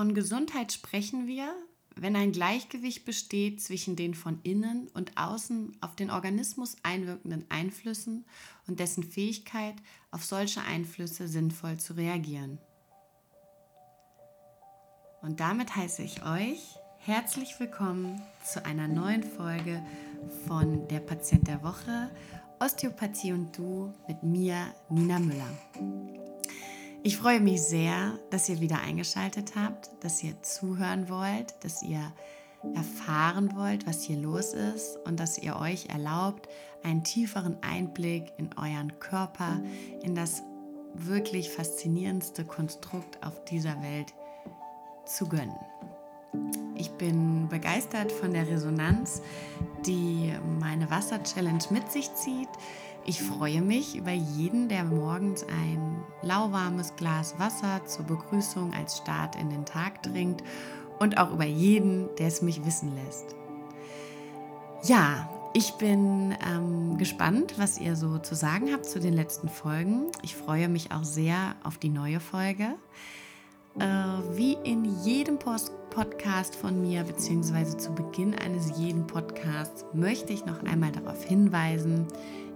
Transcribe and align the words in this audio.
Von 0.00 0.14
Gesundheit 0.14 0.72
sprechen 0.72 1.26
wir, 1.26 1.54
wenn 1.94 2.16
ein 2.16 2.32
Gleichgewicht 2.32 3.04
besteht 3.04 3.60
zwischen 3.60 3.96
den 3.96 4.14
von 4.14 4.40
innen 4.44 4.88
und 4.94 5.18
außen 5.18 5.76
auf 5.82 5.94
den 5.94 6.10
Organismus 6.10 6.78
einwirkenden 6.82 7.44
Einflüssen 7.50 8.24
und 8.66 8.80
dessen 8.80 9.02
Fähigkeit, 9.02 9.74
auf 10.10 10.24
solche 10.24 10.62
Einflüsse 10.62 11.28
sinnvoll 11.28 11.76
zu 11.76 11.92
reagieren. 11.92 12.56
Und 15.20 15.38
damit 15.40 15.76
heiße 15.76 16.02
ich 16.02 16.24
euch 16.24 16.78
herzlich 17.00 17.60
willkommen 17.60 18.22
zu 18.42 18.64
einer 18.64 18.88
neuen 18.88 19.22
Folge 19.22 19.84
von 20.46 20.88
Der 20.88 21.00
Patient 21.00 21.46
der 21.46 21.62
Woche, 21.62 22.10
Osteopathie 22.58 23.34
und 23.34 23.54
Du 23.54 23.92
mit 24.08 24.22
mir, 24.22 24.74
Nina 24.88 25.18
Müller. 25.18 26.29
Ich 27.02 27.16
freue 27.16 27.40
mich 27.40 27.62
sehr, 27.62 28.18
dass 28.28 28.48
ihr 28.50 28.60
wieder 28.60 28.80
eingeschaltet 28.80 29.52
habt, 29.56 29.90
dass 30.00 30.22
ihr 30.22 30.34
zuhören 30.42 31.08
wollt, 31.08 31.54
dass 31.62 31.82
ihr 31.82 32.12
erfahren 32.74 33.56
wollt, 33.56 33.86
was 33.86 34.02
hier 34.02 34.18
los 34.18 34.52
ist 34.52 34.98
und 35.06 35.18
dass 35.18 35.38
ihr 35.38 35.56
euch 35.56 35.86
erlaubt, 35.88 36.46
einen 36.82 37.02
tieferen 37.02 37.56
Einblick 37.62 38.34
in 38.36 38.50
euren 38.58 38.98
Körper, 39.00 39.60
in 40.02 40.14
das 40.14 40.42
wirklich 40.92 41.50
faszinierendste 41.50 42.44
Konstrukt 42.44 43.24
auf 43.24 43.44
dieser 43.46 43.80
Welt 43.82 44.12
zu 45.06 45.26
gönnen. 45.26 45.56
Ich 46.74 46.90
bin 46.92 47.48
begeistert 47.48 48.12
von 48.12 48.34
der 48.34 48.46
Resonanz, 48.46 49.22
die 49.86 50.34
meine 50.58 50.90
Wasser-Challenge 50.90 51.64
mit 51.70 51.90
sich 51.90 52.14
zieht. 52.14 52.48
Ich 53.06 53.22
freue 53.22 53.62
mich 53.62 53.96
über 53.96 54.12
jeden, 54.12 54.68
der 54.68 54.84
morgens 54.84 55.44
ein 55.44 56.02
lauwarmes 56.22 56.94
Glas 56.96 57.38
Wasser 57.38 57.84
zur 57.86 58.04
Begrüßung 58.04 58.72
als 58.74 58.98
Start 58.98 59.36
in 59.36 59.50
den 59.50 59.64
Tag 59.64 60.02
trinkt 60.02 60.44
und 60.98 61.18
auch 61.18 61.32
über 61.32 61.46
jeden, 61.46 62.08
der 62.18 62.28
es 62.28 62.42
mich 62.42 62.64
wissen 62.64 62.94
lässt. 62.94 63.34
Ja, 64.84 65.28
ich 65.52 65.72
bin 65.72 66.34
ähm, 66.46 66.96
gespannt, 66.98 67.54
was 67.56 67.80
ihr 67.80 67.96
so 67.96 68.18
zu 68.18 68.34
sagen 68.34 68.72
habt 68.72 68.86
zu 68.86 69.00
den 69.00 69.14
letzten 69.14 69.48
Folgen. 69.48 70.06
Ich 70.22 70.36
freue 70.36 70.68
mich 70.68 70.92
auch 70.92 71.04
sehr 71.04 71.56
auf 71.64 71.78
die 71.78 71.88
neue 71.88 72.20
Folge. 72.20 72.76
Äh, 73.78 73.84
wie 74.36 74.56
in 74.64 74.84
jedem 75.04 75.38
Post 75.38 75.72
Podcast 75.90 76.54
von 76.54 76.80
mir, 76.80 77.02
beziehungsweise 77.02 77.76
zu 77.76 77.92
Beginn 77.92 78.34
eines 78.34 78.78
jeden 78.78 79.06
Podcasts, 79.06 79.84
möchte 79.92 80.32
ich 80.32 80.46
noch 80.46 80.62
einmal 80.62 80.92
darauf 80.92 81.24
hinweisen, 81.24 82.06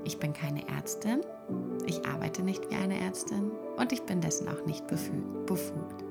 ich 0.05 0.19
bin 0.19 0.33
keine 0.33 0.67
Ärztin, 0.69 1.21
ich 1.87 2.07
arbeite 2.07 2.43
nicht 2.43 2.71
wie 2.71 2.77
eine 2.77 2.99
Ärztin 2.99 3.51
und 3.77 3.93
ich 3.93 4.03
bin 4.03 4.21
dessen 4.21 4.49
auch 4.49 4.65
nicht 4.67 4.87
befugt. 4.87 6.05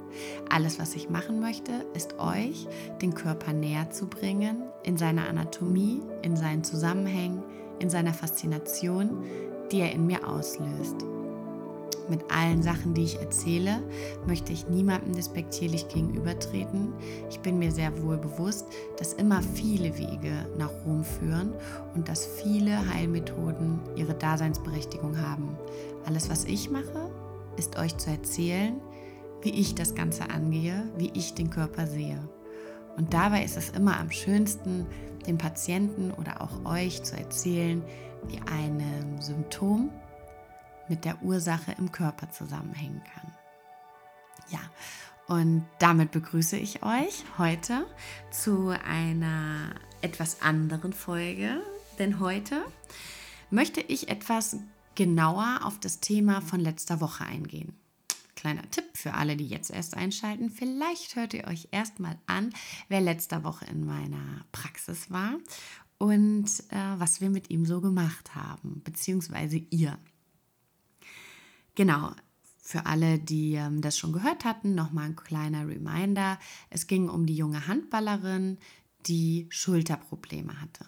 Alles, 0.49 0.79
was 0.79 0.95
ich 0.95 1.09
machen 1.09 1.39
möchte, 1.39 1.71
ist 1.93 2.19
euch 2.19 2.67
den 3.01 3.13
Körper 3.13 3.53
näher 3.53 3.89
zu 3.89 4.07
bringen, 4.07 4.63
in 4.83 4.97
seiner 4.97 5.27
Anatomie, 5.27 6.01
in 6.21 6.35
seinen 6.35 6.63
Zusammenhängen, 6.63 7.43
in 7.79 7.89
seiner 7.89 8.13
Faszination, 8.13 9.23
die 9.71 9.79
er 9.79 9.91
in 9.91 10.05
mir 10.05 10.27
auslöst. 10.27 10.97
Mit 12.09 12.29
allen 12.31 12.61
Sachen, 12.61 12.93
die 12.93 13.03
ich 13.03 13.19
erzähle, 13.19 13.81
möchte 14.27 14.51
ich 14.51 14.67
niemandem 14.67 15.15
despektierlich 15.15 15.87
gegenübertreten. 15.87 16.93
Ich 17.29 17.39
bin 17.39 17.59
mir 17.59 17.71
sehr 17.71 18.01
wohl 18.03 18.17
bewusst, 18.17 18.67
dass 18.97 19.13
immer 19.13 19.41
viele 19.41 19.97
Wege 19.97 20.47
nach 20.57 20.71
Rom 20.85 21.03
führen 21.03 21.53
und 21.95 22.09
dass 22.09 22.25
viele 22.25 22.93
Heilmethoden 22.93 23.79
ihre 23.95 24.13
Daseinsberechtigung 24.13 25.17
haben. 25.17 25.57
Alles, 26.05 26.29
was 26.29 26.43
ich 26.43 26.69
mache, 26.69 27.09
ist 27.57 27.77
euch 27.77 27.97
zu 27.97 28.09
erzählen, 28.09 28.81
wie 29.41 29.51
ich 29.51 29.75
das 29.75 29.95
Ganze 29.95 30.29
angehe, 30.29 30.89
wie 30.97 31.11
ich 31.13 31.33
den 31.33 31.49
Körper 31.49 31.87
sehe. 31.87 32.19
Und 32.97 33.13
dabei 33.13 33.43
ist 33.43 33.57
es 33.57 33.69
immer 33.69 33.99
am 33.99 34.11
schönsten, 34.11 34.85
den 35.25 35.37
Patienten 35.37 36.11
oder 36.11 36.41
auch 36.41 36.65
euch 36.65 37.03
zu 37.03 37.17
erzählen, 37.17 37.81
wie 38.27 38.39
ein 38.51 38.81
Symptom 39.19 39.89
mit 40.89 41.05
der 41.05 41.21
Ursache 41.23 41.73
im 41.77 41.91
Körper 41.91 42.31
zusammenhängen 42.31 43.01
kann. 43.03 43.31
Ja, 44.49 44.59
und 45.27 45.65
damit 45.79 46.11
begrüße 46.11 46.57
ich 46.57 46.83
euch 46.83 47.23
heute 47.37 47.85
zu 48.31 48.69
einer 48.85 49.75
etwas 50.01 50.41
anderen 50.41 50.93
Folge, 50.93 51.61
denn 51.97 52.19
heute 52.19 52.63
möchte 53.49 53.81
ich 53.81 54.09
etwas 54.09 54.57
genauer 54.95 55.61
auf 55.63 55.79
das 55.79 55.99
Thema 55.99 56.41
von 56.41 56.59
letzter 56.59 56.99
Woche 56.99 57.23
eingehen. 57.25 57.73
Kleiner 58.35 58.69
Tipp 58.71 58.85
für 58.93 59.13
alle, 59.13 59.37
die 59.37 59.47
jetzt 59.47 59.71
erst 59.71 59.95
einschalten. 59.95 60.49
Vielleicht 60.49 61.15
hört 61.15 61.33
ihr 61.33 61.47
euch 61.47 61.69
erstmal 61.71 62.17
an, 62.27 62.53
wer 62.89 62.99
letzte 62.99 63.43
Woche 63.43 63.65
in 63.65 63.85
meiner 63.85 64.45
Praxis 64.51 65.09
war 65.09 65.37
und 65.97 66.47
äh, 66.69 66.75
was 66.97 67.21
wir 67.21 67.29
mit 67.29 67.49
ihm 67.49 67.65
so 67.65 67.79
gemacht 67.79 68.35
haben, 68.35 68.81
beziehungsweise 68.83 69.57
ihr. 69.69 69.97
Genau, 71.75 72.11
für 72.61 72.85
alle, 72.85 73.19
die 73.19 73.55
ähm, 73.55 73.81
das 73.81 73.97
schon 73.97 74.13
gehört 74.13 74.45
hatten, 74.45 74.73
nochmal 74.75 75.05
ein 75.05 75.15
kleiner 75.15 75.67
Reminder. 75.67 76.39
Es 76.69 76.87
ging 76.87 77.09
um 77.09 77.25
die 77.25 77.35
junge 77.35 77.67
Handballerin, 77.67 78.57
die 79.05 79.47
Schulterprobleme 79.49 80.61
hatte. 80.61 80.85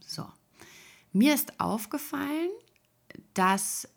So, 0.00 0.26
mir 1.12 1.34
ist 1.34 1.60
aufgefallen, 1.60 2.50
dass 3.34 3.88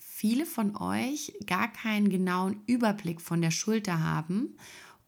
viele 0.00 0.46
von 0.46 0.76
euch 0.76 1.34
gar 1.46 1.70
keinen 1.72 2.08
genauen 2.08 2.62
Überblick 2.66 3.20
von 3.20 3.42
der 3.42 3.50
Schulter 3.50 4.00
haben. 4.00 4.56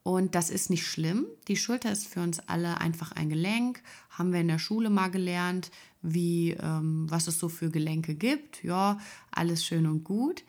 Und 0.02 0.34
das 0.34 0.50
ist 0.50 0.70
nicht 0.70 0.86
schlimm. 0.86 1.26
Die 1.48 1.56
Schulter 1.56 1.90
ist 1.90 2.06
für 2.06 2.20
uns 2.20 2.38
alle 2.40 2.78
einfach 2.78 3.12
ein 3.12 3.30
Gelenk. 3.30 3.82
Haben 4.10 4.32
wir 4.32 4.40
in 4.40 4.48
der 4.48 4.58
Schule 4.58 4.90
mal 4.90 5.08
gelernt, 5.08 5.70
wie, 6.02 6.50
ähm, 6.50 7.06
was 7.08 7.26
es 7.26 7.38
so 7.38 7.48
für 7.48 7.70
Gelenke 7.70 8.14
gibt. 8.14 8.62
Ja, 8.62 8.98
alles 9.30 9.64
schön 9.64 9.86
und 9.86 10.04
gut. 10.04 10.44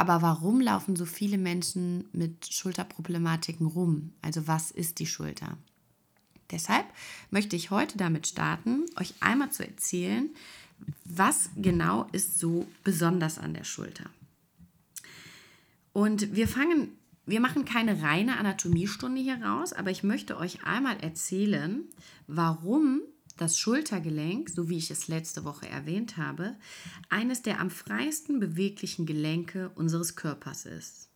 Aber 0.00 0.22
warum 0.22 0.62
laufen 0.62 0.96
so 0.96 1.04
viele 1.04 1.36
Menschen 1.36 2.08
mit 2.14 2.46
Schulterproblematiken 2.50 3.66
rum? 3.66 4.14
Also 4.22 4.46
was 4.46 4.70
ist 4.70 4.98
die 4.98 5.04
Schulter? 5.04 5.58
Deshalb 6.50 6.86
möchte 7.30 7.54
ich 7.54 7.70
heute 7.70 7.98
damit 7.98 8.26
starten, 8.26 8.86
euch 8.98 9.12
einmal 9.20 9.52
zu 9.52 9.62
erzählen, 9.62 10.30
was 11.04 11.50
genau 11.54 12.06
ist 12.12 12.38
so 12.38 12.66
besonders 12.82 13.38
an 13.38 13.52
der 13.52 13.64
Schulter. 13.64 14.08
Und 15.92 16.34
wir 16.34 16.48
fangen, 16.48 16.96
wir 17.26 17.40
machen 17.40 17.66
keine 17.66 18.00
reine 18.00 18.38
Anatomiestunde 18.38 19.20
hier 19.20 19.42
raus, 19.44 19.74
aber 19.74 19.90
ich 19.90 20.02
möchte 20.02 20.38
euch 20.38 20.64
einmal 20.64 20.98
erzählen, 21.00 21.84
warum 22.26 23.02
das 23.40 23.58
Schultergelenk, 23.58 24.50
so 24.50 24.68
wie 24.68 24.76
ich 24.76 24.90
es 24.90 25.08
letzte 25.08 25.44
Woche 25.44 25.66
erwähnt 25.66 26.18
habe, 26.18 26.56
eines 27.08 27.40
der 27.40 27.58
am 27.58 27.70
freisten 27.70 28.38
beweglichen 28.38 29.06
Gelenke 29.06 29.70
unseres 29.74 30.14
Körpers 30.14 30.66
ist. 30.66 31.08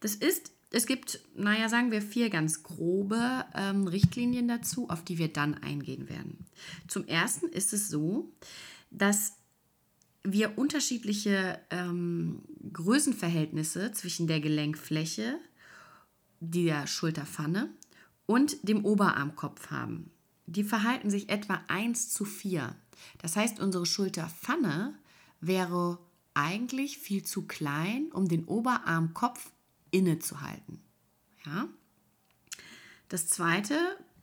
Das 0.00 0.14
ist, 0.14 0.52
es 0.70 0.86
gibt, 0.86 1.20
naja, 1.34 1.70
sagen 1.70 1.92
wir 1.92 2.02
vier 2.02 2.28
ganz 2.28 2.62
grobe 2.62 3.46
ähm, 3.54 3.86
Richtlinien 3.86 4.48
dazu, 4.48 4.90
auf 4.90 5.02
die 5.02 5.16
wir 5.16 5.32
dann 5.32 5.54
eingehen 5.54 6.10
werden. 6.10 6.44
Zum 6.88 7.06
ersten 7.06 7.48
ist 7.48 7.72
es 7.72 7.88
so, 7.88 8.30
dass 8.90 9.32
wir 10.22 10.58
unterschiedliche 10.58 11.58
ähm, 11.70 12.42
Größenverhältnisse 12.70 13.92
zwischen 13.92 14.26
der 14.26 14.40
Gelenkfläche, 14.40 15.38
der 16.40 16.86
Schulterpfanne 16.86 17.70
und 18.26 18.68
dem 18.68 18.84
Oberarmkopf 18.84 19.70
haben 19.70 20.10
die 20.50 20.64
verhalten 20.64 21.10
sich 21.10 21.28
etwa 21.28 21.60
1 21.68 22.10
zu 22.10 22.24
4. 22.24 22.74
Das 23.18 23.36
heißt, 23.36 23.60
unsere 23.60 23.86
Schulterpfanne 23.86 24.94
wäre 25.40 25.98
eigentlich 26.34 26.98
viel 26.98 27.22
zu 27.22 27.46
klein, 27.46 28.10
um 28.12 28.28
den 28.28 28.44
Oberarmkopf 28.44 29.52
innezuhalten. 29.90 30.80
Ja? 31.46 31.68
Das 33.08 33.28
zweite 33.28 33.76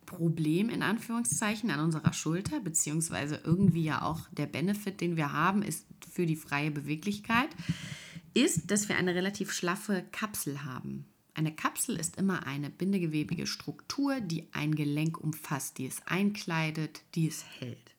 Problem 0.06 0.70
in 0.70 0.82
Anführungszeichen 0.82 1.70
an 1.70 1.80
unserer 1.80 2.12
Schulter, 2.12 2.60
beziehungsweise 2.60 3.40
irgendwie 3.44 3.84
ja 3.84 4.02
auch 4.02 4.28
der 4.30 4.46
Benefit, 4.46 5.00
den 5.00 5.16
wir 5.16 5.32
haben, 5.32 5.62
ist 5.62 5.86
für 6.10 6.24
die 6.24 6.36
freie 6.36 6.70
Beweglichkeit, 6.70 7.50
ist, 8.34 8.70
dass 8.70 8.88
wir 8.88 8.96
eine 8.96 9.14
relativ 9.14 9.52
schlaffe 9.52 10.04
Kapsel 10.12 10.64
haben. 10.64 11.06
Eine 11.38 11.54
Kapsel 11.54 11.94
ist 11.94 12.16
immer 12.16 12.48
eine 12.48 12.68
bindegewebige 12.68 13.46
Struktur, 13.46 14.20
die 14.20 14.48
ein 14.50 14.74
Gelenk 14.74 15.20
umfasst, 15.20 15.78
die 15.78 15.86
es 15.86 16.04
einkleidet, 16.04 17.02
die 17.14 17.28
es 17.28 17.44
hält. 17.60 17.94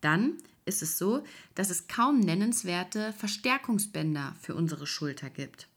Dann 0.00 0.38
ist 0.64 0.80
es 0.80 0.96
so, 0.96 1.22
dass 1.54 1.68
es 1.68 1.86
kaum 1.86 2.18
nennenswerte 2.18 3.12
Verstärkungsbänder 3.12 4.34
für 4.40 4.54
unsere 4.54 4.86
Schulter 4.86 5.28
gibt. 5.28 5.68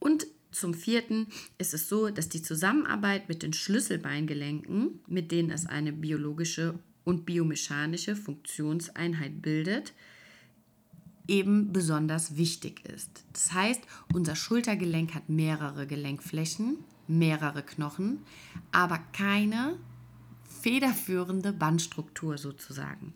Und 0.00 0.26
zum 0.50 0.74
vierten 0.74 1.28
ist 1.58 1.74
es 1.74 1.88
so, 1.88 2.10
dass 2.10 2.28
die 2.28 2.42
Zusammenarbeit 2.42 3.28
mit 3.28 3.44
den 3.44 3.52
Schlüsselbeingelenken, 3.52 4.98
mit 5.06 5.30
denen 5.30 5.52
es 5.52 5.64
eine 5.64 5.92
biologische 5.92 6.80
und 7.04 7.24
biomechanische 7.24 8.16
Funktionseinheit 8.16 9.42
bildet, 9.42 9.92
eben 11.30 11.72
besonders 11.72 12.36
wichtig 12.36 12.84
ist. 12.86 13.24
Das 13.32 13.52
heißt, 13.52 13.80
unser 14.12 14.34
Schultergelenk 14.34 15.14
hat 15.14 15.28
mehrere 15.28 15.86
Gelenkflächen, 15.86 16.78
mehrere 17.06 17.62
Knochen, 17.62 18.18
aber 18.72 18.98
keine 19.12 19.78
federführende 20.60 21.52
Bandstruktur 21.52 22.36
sozusagen. 22.36 23.14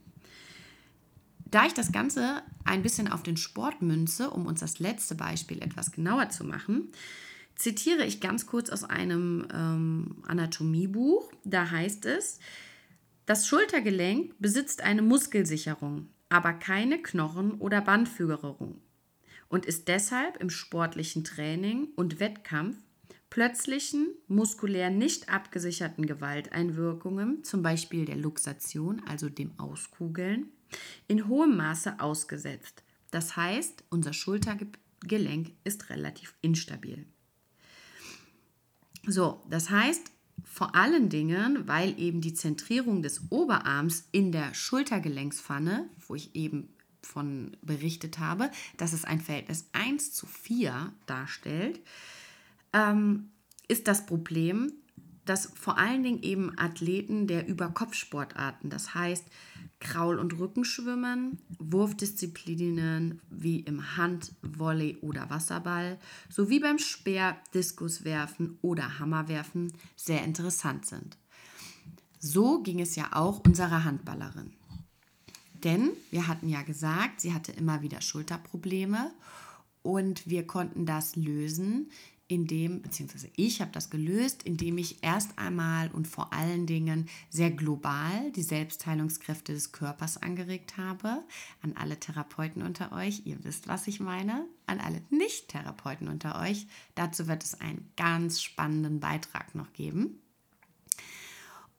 Da 1.45 1.67
ich 1.67 1.75
das 1.75 1.93
Ganze 1.93 2.43
ein 2.65 2.83
bisschen 2.83 3.09
auf 3.09 3.23
den 3.23 3.37
Sport 3.37 3.83
münze, 3.83 4.31
um 4.31 4.47
uns 4.47 4.61
das 4.61 4.79
letzte 4.79 5.15
Beispiel 5.15 5.63
etwas 5.63 5.93
genauer 5.93 6.31
zu 6.31 6.45
machen, 6.45 6.89
zitiere 7.57 8.05
ich 8.05 8.21
ganz 8.21 8.47
kurz 8.47 8.71
aus 8.71 8.85
einem 8.85 9.47
ähm, 9.53 10.17
Anatomiebuch. 10.27 11.31
Da 11.45 11.71
heißt 11.71 12.07
es, 12.07 12.39
das 13.27 13.47
Schultergelenk 13.47 14.35
besitzt 14.39 14.83
eine 14.83 15.03
Muskelsicherung, 15.03 16.09
aber 16.35 16.53
keine 16.53 17.01
Knochen- 17.01 17.61
oder 17.61 17.81
Bandfügerung 17.81 18.81
und 19.47 19.67
ist 19.67 19.87
deshalb 19.87 20.37
im 20.39 20.51
sportlichen 20.51 21.23
Training 21.23 21.91
und 21.95 22.19
Wettkampf 22.19 22.77
plötzlichen, 23.31 24.09
muskulär 24.27 24.91
nicht 24.91 25.29
abgesicherten 25.29 26.07
Gewalteinwirkungen, 26.07 27.45
zum 27.45 27.63
Beispiel 27.63 28.05
der 28.05 28.17
Luxation, 28.17 29.01
also 29.07 29.29
dem 29.29 29.57
Auskugeln, 29.61 30.49
in 31.07 31.29
hohem 31.29 31.57
Maße 31.57 32.01
ausgesetzt. 32.01 32.83
Das 33.13 33.37
heißt, 33.37 33.85
unser 33.91 34.13
Schultergelenk 34.13 35.53
ist 35.63 35.89
relativ 35.89 36.35
instabil. 36.43 37.07
So, 39.07 39.41
das 39.49 39.71
heißt, 39.71 40.11
vor 40.43 40.75
allen 40.75 41.09
Dingen, 41.09 41.67
weil 41.67 41.99
eben 41.99 42.21
die 42.21 42.35
Zentrierung 42.35 43.03
des 43.03 43.31
Oberarms 43.31 44.09
in 44.13 44.33
der 44.33 44.55
Schultergelenkspfanne, 44.55 45.89
wo 46.07 46.15
ich 46.15 46.35
eben 46.35 46.69
von 47.03 47.57
berichtet 47.63 48.19
habe, 48.19 48.51
dass 48.77 48.93
es 48.93 49.05
ein 49.05 49.21
Verhältnis 49.21 49.69
1 49.73 50.13
zu 50.13 50.27
4 50.27 50.93
darstellt, 51.07 51.81
ähm, 52.73 53.31
ist 53.69 53.89
das 53.89 54.07
Problem, 54.07 54.73
dass 55.25 55.53
vor 55.55 55.79
allen 55.79 56.03
Dingen 56.03 56.23
eben 56.23 56.59
Athleten 56.59 57.27
der 57.27 57.47
Überkopfsportarten, 57.47 58.71
das 58.71 58.95
heißt 58.95 59.25
Kraul- 59.81 60.19
und 60.19 60.39
Rückenschwimmen, 60.39 61.39
Wurfdisziplinen 61.59 63.21
wie 63.31 63.61
im 63.61 63.97
Hand-, 63.97 64.33
Volley- 64.43 64.99
oder 65.01 65.31
Wasserball 65.31 65.99
sowie 66.29 66.61
beim 66.61 66.79
Speer-, 66.79 67.37
Diskuswerfen 67.53 68.59
oder 68.63 68.99
Hammerwerfen 68.99 69.73
sehr 69.97 70.25
interessant 70.25 70.87
sind. 70.87 71.19
So 72.19 72.63
ging 72.63 72.81
es 72.81 72.97
ja 72.97 73.09
auch 73.13 73.41
unserer 73.41 73.85
Handballerin. 73.85 74.53
Denn 75.65 75.91
wir 76.11 76.29
hatten 76.29 76.49
ja 76.49 76.63
gesagt, 76.63 77.21
sie 77.21 77.33
hatte 77.33 77.53
immer 77.53 77.83
wieder 77.83 78.01
Schulterprobleme 78.01 79.13
und 79.83 80.27
wir 80.27 80.47
konnten 80.47 80.87
das 80.87 81.17
lösen, 81.17 81.91
indem, 82.29 82.81
beziehungsweise 82.81 83.31
ich 83.37 83.61
habe 83.61 83.71
das 83.73 83.91
gelöst, 83.91 84.43
indem 84.45 84.79
ich 84.79 85.03
erst 85.03 85.39
einmal 85.39 85.91
und 85.91 86.09
vor 86.09 86.33
allen 86.33 86.67
Dingen 86.67 87.09
sehr 87.29 87.51
global 87.51 88.33
die 88.33 88.43
Selbstheilungskräfte 88.43 89.53
des 89.53 89.73
Körpers 89.73 90.17
angeregt 90.23 90.77
habe. 90.79 91.23
An 91.61 91.75
alle 91.77 92.01
Therapeuten 92.01 92.63
unter 92.63 92.93
euch, 92.93 93.23
ihr 93.27 93.45
wisst, 93.45 93.69
was 93.69 93.87
ich 93.87 94.01
meine. 94.01 94.47
An 94.67 94.81
alle 94.81 95.03
Nicht-Therapeuten 95.11 96.09
unter 96.09 96.41
euch, 96.41 96.67
dazu 96.95 97.29
wird 97.29 97.45
es 97.45 97.61
einen 97.61 97.91
ganz 97.97 98.41
spannenden 98.43 99.01
Beitrag 99.01 99.55
noch 99.55 99.73
geben. 99.75 100.21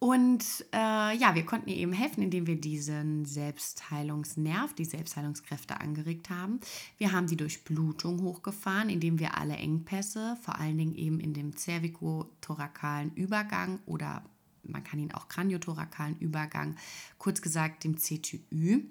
Und 0.05 0.45
äh, 0.71 1.17
ja, 1.17 1.33
wir 1.33 1.47
konnten 1.47 1.67
ihr 1.67 1.77
eben 1.77 1.91
helfen, 1.91 2.21
indem 2.21 2.45
wir 2.45 2.61
diesen 2.61 3.25
Selbstheilungsnerv, 3.25 4.75
die 4.75 4.85
Selbstheilungskräfte 4.85 5.81
angeregt 5.81 6.29
haben. 6.29 6.59
Wir 6.99 7.11
haben 7.11 7.25
die 7.25 7.35
Durchblutung 7.35 8.21
hochgefahren, 8.21 8.89
indem 8.89 9.17
wir 9.17 9.35
alle 9.35 9.55
Engpässe, 9.55 10.37
vor 10.43 10.59
allen 10.59 10.77
Dingen 10.77 10.93
eben 10.93 11.19
in 11.19 11.33
dem 11.33 11.57
cervicothorakalen 11.57 13.15
Übergang 13.15 13.79
oder 13.87 14.23
man 14.61 14.83
kann 14.83 14.99
ihn 14.99 15.11
auch 15.11 15.27
kraniothorakalen 15.27 16.19
Übergang, 16.19 16.75
kurz 17.17 17.41
gesagt 17.41 17.83
dem 17.83 17.97
CTÜ, 17.97 18.83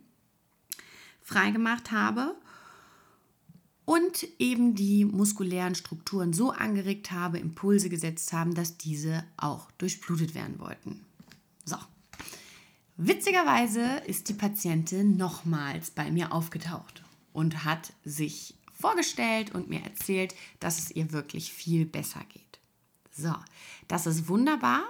freigemacht 1.22 1.92
habe 1.92 2.34
und 3.84 4.26
eben 4.38 4.74
die 4.74 5.04
muskulären 5.04 5.74
Strukturen 5.74 6.32
so 6.32 6.50
angeregt 6.50 7.10
habe, 7.10 7.38
Impulse 7.38 7.88
gesetzt 7.88 8.32
haben, 8.32 8.54
dass 8.54 8.76
diese 8.76 9.24
auch 9.36 9.70
durchblutet 9.72 10.34
werden 10.34 10.58
wollten. 10.58 11.04
So. 11.64 11.76
Witzigerweise 12.96 14.02
ist 14.06 14.28
die 14.28 14.34
Patientin 14.34 15.16
nochmals 15.16 15.90
bei 15.90 16.10
mir 16.10 16.32
aufgetaucht 16.32 17.02
und 17.32 17.64
hat 17.64 17.92
sich 18.04 18.54
vorgestellt 18.72 19.54
und 19.54 19.68
mir 19.68 19.82
erzählt, 19.82 20.34
dass 20.60 20.78
es 20.78 20.90
ihr 20.92 21.12
wirklich 21.12 21.52
viel 21.52 21.84
besser 21.86 22.20
geht. 22.32 22.42
So, 23.10 23.34
das 23.88 24.06
ist 24.06 24.28
wunderbar, 24.28 24.82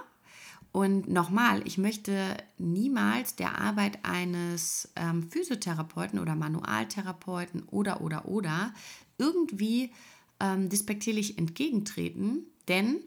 und 0.75 1.07
nochmal, 1.07 1.65
ich 1.65 1.77
möchte 1.77 2.35
niemals 2.57 3.37
der 3.37 3.61
Arbeit 3.61 3.99
eines 4.03 4.89
ähm, 4.97 5.23
Physiotherapeuten 5.23 6.19
oder 6.19 6.35
Manualtherapeuten 6.35 7.63
oder 7.71 8.01
oder 8.01 8.27
oder 8.27 8.73
irgendwie 9.17 9.93
ähm, 10.41 10.67
despektierlich 10.67 11.37
entgegentreten, 11.37 12.43
denn 12.67 12.97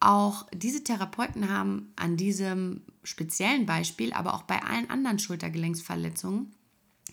auch 0.00 0.46
diese 0.54 0.84
Therapeuten 0.84 1.50
haben 1.50 1.92
an 1.96 2.16
diesem 2.16 2.80
speziellen 3.04 3.66
Beispiel, 3.66 4.14
aber 4.14 4.32
auch 4.32 4.44
bei 4.44 4.62
allen 4.62 4.88
anderen 4.88 5.18
Schultergelenksverletzungen 5.18 6.54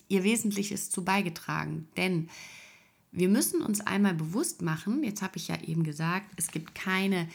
ihr 0.07 0.23
Wesentliches 0.23 0.89
zu 0.89 1.03
beigetragen. 1.03 1.89
Denn 1.97 2.29
wir 3.11 3.27
müssen 3.27 3.61
uns 3.61 3.81
einmal 3.81 4.13
bewusst 4.13 4.61
machen, 4.61 5.03
jetzt 5.03 5.21
habe 5.21 5.35
ich 5.35 5.49
ja 5.49 5.61
eben 5.61 5.83
gesagt, 5.83 6.31
es 6.37 6.51
gibt 6.51 6.73
keine 6.73 7.27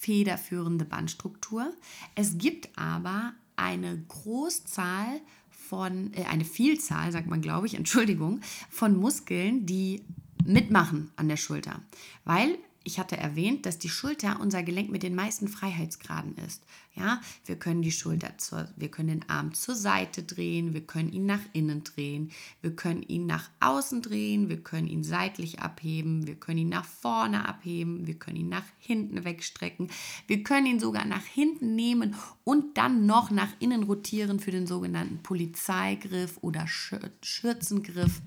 federführende 0.00 0.86
Bandstruktur. 0.86 1.72
Es 2.14 2.38
gibt 2.38 2.70
aber 2.78 3.34
eine 3.56 4.02
Großzahl 4.08 5.20
von, 5.50 6.12
äh, 6.14 6.24
eine 6.24 6.46
Vielzahl, 6.46 7.12
sagt 7.12 7.26
man, 7.26 7.42
glaube 7.42 7.66
ich, 7.66 7.74
Entschuldigung, 7.76 8.40
von 8.70 8.96
Muskeln, 8.96 9.66
die 9.66 10.02
mitmachen 10.44 11.10
an 11.16 11.28
der 11.28 11.36
Schulter. 11.36 11.82
Weil 12.24 12.56
ich 12.82 12.98
hatte 12.98 13.16
erwähnt, 13.16 13.66
dass 13.66 13.78
die 13.78 13.90
Schulter 13.90 14.40
unser 14.40 14.62
Gelenk 14.62 14.90
mit 14.90 15.02
den 15.02 15.14
meisten 15.14 15.48
Freiheitsgraden 15.48 16.36
ist. 16.46 16.62
Ja, 16.94 17.20
wir 17.44 17.56
können 17.56 17.82
die 17.82 17.92
Schulter 17.92 18.38
zur, 18.38 18.68
wir 18.76 18.90
können 18.90 19.08
den 19.08 19.28
Arm 19.28 19.52
zur 19.52 19.74
Seite 19.74 20.22
drehen, 20.22 20.72
wir 20.72 20.80
können 20.80 21.12
ihn 21.12 21.26
nach 21.26 21.40
innen 21.52 21.84
drehen, 21.84 22.30
wir 22.62 22.74
können 22.74 23.02
ihn 23.02 23.26
nach 23.26 23.50
außen 23.60 24.00
drehen, 24.00 24.48
wir 24.48 24.62
können 24.62 24.86
ihn 24.86 25.04
seitlich 25.04 25.60
abheben, 25.60 26.26
wir 26.26 26.36
können 26.36 26.58
ihn 26.58 26.68
nach 26.70 26.86
vorne 26.86 27.46
abheben, 27.46 28.06
wir 28.06 28.14
können 28.14 28.38
ihn 28.38 28.48
nach 28.48 28.64
hinten 28.78 29.24
wegstrecken, 29.24 29.88
wir 30.26 30.42
können 30.42 30.66
ihn 30.66 30.80
sogar 30.80 31.04
nach 31.04 31.24
hinten 31.24 31.74
nehmen 31.74 32.16
und 32.44 32.78
dann 32.78 33.04
noch 33.04 33.30
nach 33.30 33.50
innen 33.60 33.82
rotieren 33.82 34.40
für 34.40 34.50
den 34.50 34.66
sogenannten 34.66 35.22
Polizeigriff 35.22 36.38
oder 36.40 36.66
Schürzengriff. 36.66 38.22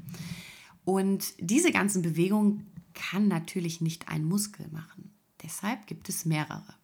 Und 0.86 1.34
diese 1.40 1.72
ganzen 1.72 2.02
Bewegungen 2.02 2.73
kann 2.94 3.28
natürlich 3.28 3.82
nicht 3.82 4.08
ein 4.10 4.24
Muskel 4.24 4.68
machen. 4.70 5.14
Deshalb 5.42 5.88
gibt 5.88 6.10
es 6.10 6.26
mehrere. 6.26 6.76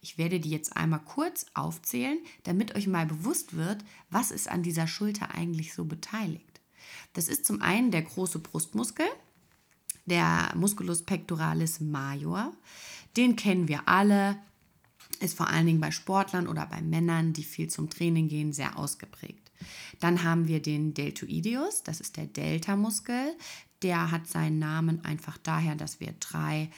Ich 0.00 0.18
werde 0.18 0.40
die 0.40 0.50
jetzt 0.50 0.76
einmal 0.76 1.00
kurz 1.00 1.46
aufzählen, 1.54 2.18
damit 2.44 2.74
euch 2.74 2.86
mal 2.86 3.06
bewusst 3.06 3.56
wird, 3.56 3.84
was 4.10 4.30
ist 4.30 4.48
an 4.48 4.62
dieser 4.62 4.86
Schulter 4.86 5.34
eigentlich 5.34 5.74
so 5.74 5.84
beteiligt. 5.84 6.60
Das 7.12 7.28
ist 7.28 7.44
zum 7.44 7.62
einen 7.62 7.90
der 7.90 8.02
große 8.02 8.38
Brustmuskel, 8.38 9.06
der 10.06 10.52
Musculus 10.56 11.02
pectoralis 11.02 11.80
major. 11.80 12.52
Den 13.16 13.36
kennen 13.36 13.68
wir 13.68 13.88
alle, 13.88 14.38
ist 15.20 15.36
vor 15.36 15.48
allen 15.48 15.66
Dingen 15.66 15.80
bei 15.80 15.90
Sportlern 15.90 16.48
oder 16.48 16.66
bei 16.66 16.80
Männern, 16.80 17.32
die 17.32 17.44
viel 17.44 17.68
zum 17.68 17.90
Training 17.90 18.28
gehen, 18.28 18.52
sehr 18.52 18.78
ausgeprägt. 18.78 19.50
Dann 20.00 20.22
haben 20.22 20.46
wir 20.46 20.62
den 20.62 20.94
Deltoideus, 20.94 21.82
das 21.82 22.00
ist 22.00 22.16
der 22.16 22.26
Delta-Muskel. 22.26 23.36
Der 23.82 24.10
hat 24.10 24.26
seinen 24.26 24.58
Namen 24.58 25.04
einfach 25.04 25.38
daher, 25.38 25.76
dass 25.76 26.00
wir 26.00 26.14
drei, 26.20 26.70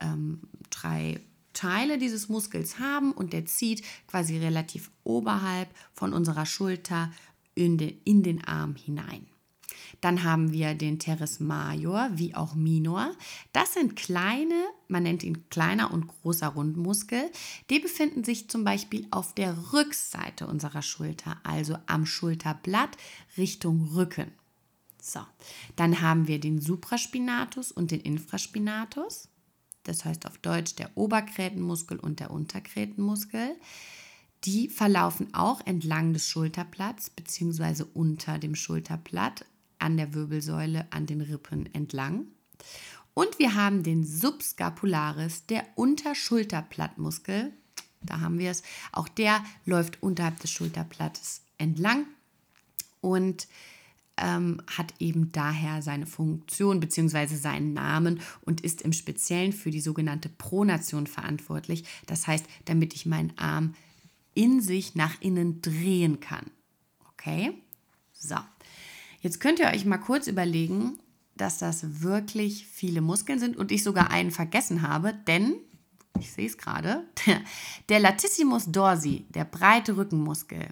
ähm, 0.00 0.40
drei 0.70 1.20
Teile 1.52 1.98
dieses 1.98 2.28
Muskels 2.28 2.78
haben 2.78 3.12
und 3.12 3.32
der 3.32 3.46
zieht 3.46 3.82
quasi 4.06 4.38
relativ 4.38 4.90
oberhalb 5.04 5.68
von 5.92 6.12
unserer 6.12 6.46
Schulter 6.46 7.10
in 7.54 7.78
den, 7.78 8.00
in 8.04 8.22
den 8.22 8.44
Arm 8.44 8.76
hinein. 8.76 9.26
Dann 10.00 10.22
haben 10.22 10.52
wir 10.52 10.74
den 10.74 10.98
Teres 10.98 11.40
major 11.40 12.10
wie 12.12 12.34
auch 12.34 12.54
minor. 12.54 13.10
Das 13.52 13.74
sind 13.74 13.96
kleine, 13.96 14.54
man 14.86 15.02
nennt 15.02 15.24
ihn 15.24 15.48
kleiner 15.50 15.92
und 15.92 16.06
großer 16.06 16.48
Rundmuskel. 16.48 17.30
Die 17.70 17.80
befinden 17.80 18.22
sich 18.22 18.48
zum 18.48 18.64
Beispiel 18.64 19.06
auf 19.10 19.34
der 19.34 19.72
Rückseite 19.72 20.46
unserer 20.46 20.82
Schulter, 20.82 21.38
also 21.42 21.76
am 21.86 22.06
Schulterblatt 22.06 22.96
Richtung 23.36 23.88
Rücken. 23.94 24.30
So, 25.00 25.20
dann 25.76 26.00
haben 26.00 26.28
wir 26.28 26.40
den 26.40 26.60
Supraspinatus 26.60 27.72
und 27.72 27.90
den 27.90 28.00
Infraspinatus. 28.00 29.28
Das 29.84 30.04
heißt 30.04 30.26
auf 30.26 30.38
Deutsch 30.38 30.74
der 30.74 30.96
Oberkrätenmuskel 30.96 31.98
und 31.98 32.20
der 32.20 32.30
Unterkrätenmuskel. 32.30 33.56
Die 34.44 34.68
verlaufen 34.68 35.34
auch 35.34 35.64
entlang 35.66 36.12
des 36.12 36.28
Schulterblatts 36.28 37.10
bzw. 37.10 37.84
unter 37.94 38.38
dem 38.38 38.54
Schulterblatt 38.54 39.44
an 39.78 39.96
der 39.96 40.14
Wirbelsäule, 40.14 40.86
an 40.90 41.06
den 41.06 41.20
Rippen 41.20 41.72
entlang. 41.74 42.26
Und 43.14 43.38
wir 43.38 43.54
haben 43.54 43.82
den 43.82 44.04
Subscapularis, 44.04 45.46
der 45.46 45.66
Unterschulterblattmuskel. 45.74 47.52
Da 48.02 48.20
haben 48.20 48.38
wir 48.38 48.50
es. 48.50 48.62
Auch 48.92 49.08
der 49.08 49.44
läuft 49.64 50.02
unterhalb 50.02 50.38
des 50.40 50.50
Schulterblattes 50.50 51.42
entlang 51.58 52.06
und 53.00 53.48
ähm, 54.20 54.60
hat 54.66 54.94
eben 54.98 55.32
daher 55.32 55.82
seine 55.82 56.06
Funktion 56.06 56.80
bzw. 56.80 57.26
seinen 57.36 57.72
Namen 57.72 58.20
und 58.42 58.60
ist 58.60 58.82
im 58.82 58.92
Speziellen 58.92 59.52
für 59.52 59.70
die 59.70 59.80
sogenannte 59.80 60.28
Pronation 60.28 61.06
verantwortlich. 61.06 61.84
Das 62.06 62.26
heißt, 62.26 62.46
damit 62.64 62.94
ich 62.94 63.06
meinen 63.06 63.36
Arm 63.38 63.74
in 64.34 64.60
sich 64.60 64.94
nach 64.94 65.20
innen 65.20 65.62
drehen 65.62 66.20
kann. 66.20 66.46
Okay? 67.12 67.52
So. 68.12 68.36
Jetzt 69.20 69.40
könnt 69.40 69.58
ihr 69.58 69.66
euch 69.66 69.84
mal 69.84 69.98
kurz 69.98 70.28
überlegen, 70.28 70.98
dass 71.36 71.58
das 71.58 72.02
wirklich 72.02 72.66
viele 72.66 73.00
Muskeln 73.00 73.38
sind 73.38 73.56
und 73.56 73.72
ich 73.72 73.82
sogar 73.82 74.10
einen 74.10 74.30
vergessen 74.30 74.82
habe, 74.82 75.14
denn 75.26 75.54
ich 76.18 76.32
sehe 76.32 76.46
es 76.46 76.58
gerade, 76.58 77.04
der, 77.26 77.40
der 77.88 78.00
Latissimus 78.00 78.66
dorsi, 78.66 79.26
der 79.30 79.44
breite 79.44 79.96
Rückenmuskel, 79.96 80.68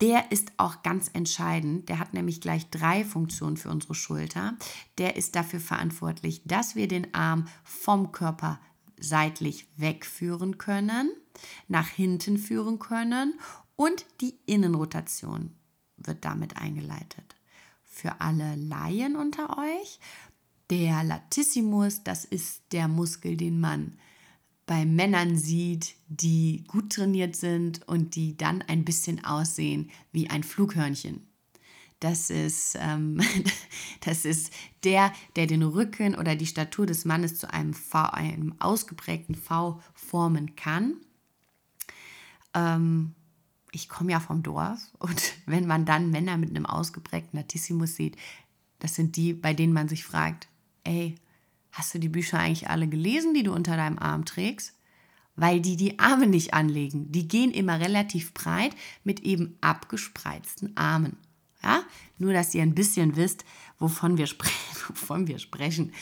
der 0.00 0.30
ist 0.30 0.52
auch 0.58 0.82
ganz 0.82 1.10
entscheidend. 1.12 1.88
Der 1.88 1.98
hat 1.98 2.14
nämlich 2.14 2.40
gleich 2.40 2.70
drei 2.70 3.04
Funktionen 3.04 3.56
für 3.56 3.70
unsere 3.70 3.94
Schulter. 3.94 4.56
Der 4.98 5.16
ist 5.16 5.34
dafür 5.34 5.60
verantwortlich, 5.60 6.42
dass 6.44 6.76
wir 6.76 6.88
den 6.88 7.14
Arm 7.14 7.46
vom 7.64 8.12
Körper 8.12 8.60
seitlich 9.00 9.66
wegführen 9.76 10.58
können, 10.58 11.10
nach 11.68 11.88
hinten 11.88 12.38
führen 12.38 12.78
können 12.78 13.38
und 13.76 14.06
die 14.20 14.34
Innenrotation 14.46 15.54
wird 15.96 16.24
damit 16.24 16.56
eingeleitet. 16.56 17.36
Für 17.84 18.20
alle 18.20 18.56
Laien 18.56 19.16
unter 19.16 19.58
euch, 19.58 20.00
der 20.70 21.02
Latissimus, 21.04 22.02
das 22.04 22.24
ist 22.24 22.62
der 22.72 22.88
Muskel, 22.88 23.36
den 23.36 23.60
man 23.60 23.98
bei 24.68 24.84
Männern 24.84 25.36
sieht, 25.36 25.96
die 26.08 26.62
gut 26.68 26.92
trainiert 26.92 27.34
sind 27.34 27.88
und 27.88 28.14
die 28.14 28.36
dann 28.36 28.60
ein 28.60 28.84
bisschen 28.84 29.24
aussehen 29.24 29.90
wie 30.12 30.28
ein 30.28 30.44
Flughörnchen. 30.44 31.26
Das 32.00 32.28
ist, 32.28 32.76
ähm, 32.78 33.18
das 34.02 34.26
ist 34.26 34.52
der, 34.84 35.10
der 35.36 35.46
den 35.46 35.62
Rücken 35.62 36.14
oder 36.14 36.36
die 36.36 36.46
Statur 36.46 36.84
des 36.84 37.06
Mannes 37.06 37.38
zu 37.38 37.50
einem, 37.50 37.72
v, 37.72 37.98
einem 38.10 38.54
ausgeprägten 38.60 39.34
V 39.34 39.80
formen 39.94 40.54
kann. 40.54 40.98
Ähm, 42.52 43.14
ich 43.72 43.88
komme 43.88 44.12
ja 44.12 44.20
vom 44.20 44.42
Dorf 44.42 44.80
und 44.98 45.32
wenn 45.46 45.66
man 45.66 45.86
dann 45.86 46.10
Männer 46.10 46.36
mit 46.36 46.50
einem 46.50 46.66
ausgeprägten 46.66 47.38
Latissimus 47.40 47.96
sieht, 47.96 48.16
das 48.80 48.94
sind 48.94 49.16
die, 49.16 49.32
bei 49.32 49.54
denen 49.54 49.72
man 49.72 49.88
sich 49.88 50.04
fragt, 50.04 50.46
ey, 50.84 51.16
Hast 51.72 51.94
du 51.94 51.98
die 51.98 52.08
Bücher 52.08 52.38
eigentlich 52.38 52.68
alle 52.68 52.88
gelesen, 52.88 53.34
die 53.34 53.42
du 53.42 53.52
unter 53.52 53.76
deinem 53.76 53.98
Arm 53.98 54.24
trägst? 54.24 54.74
Weil 55.36 55.60
die 55.60 55.76
die 55.76 55.98
Arme 55.98 56.26
nicht 56.26 56.54
anlegen. 56.54 57.12
Die 57.12 57.28
gehen 57.28 57.52
immer 57.52 57.78
relativ 57.78 58.34
breit 58.34 58.74
mit 59.04 59.20
eben 59.20 59.56
abgespreizten 59.60 60.76
Armen. 60.76 61.16
Ja? 61.62 61.82
Nur, 62.18 62.32
dass 62.32 62.54
ihr 62.54 62.62
ein 62.62 62.74
bisschen 62.74 63.16
wisst, 63.16 63.44
wovon 63.78 64.18
wir, 64.18 64.26
spre 64.26 64.48
wovon 64.88 65.28
wir 65.28 65.38
sprechen. 65.38 65.92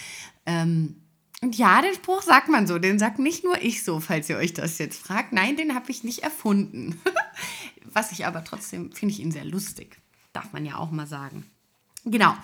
Ähm, 0.47 0.97
und 1.43 1.57
ja, 1.57 1.83
den 1.83 1.95
Spruch 1.95 2.23
sagt 2.23 2.49
man 2.49 2.67
so. 2.67 2.79
Den 2.79 2.99
sagt 2.99 3.19
nicht 3.19 3.45
nur 3.45 3.61
ich 3.61 3.85
so, 3.85 4.01
falls 4.01 4.29
ihr 4.31 4.37
euch 4.37 4.55
das 4.55 4.79
jetzt 4.79 4.99
fragt. 4.99 5.33
Nein, 5.33 5.57
den 5.57 5.75
habe 5.75 5.91
ich 5.91 6.03
nicht 6.03 6.21
erfunden. 6.21 7.01
Was 7.93 8.13
ich 8.13 8.27
aber 8.27 8.43
trotzdem, 8.43 8.93
finde 8.93 9.13
ich 9.15 9.21
ihn 9.21 9.33
sehr 9.33 9.45
lustig. 9.45 9.99
Darf 10.33 10.53
man 10.53 10.65
ja 10.65 10.77
auch 10.77 10.91
mal 10.91 11.07
sagen. 11.07 11.45
Genau. 12.05 12.35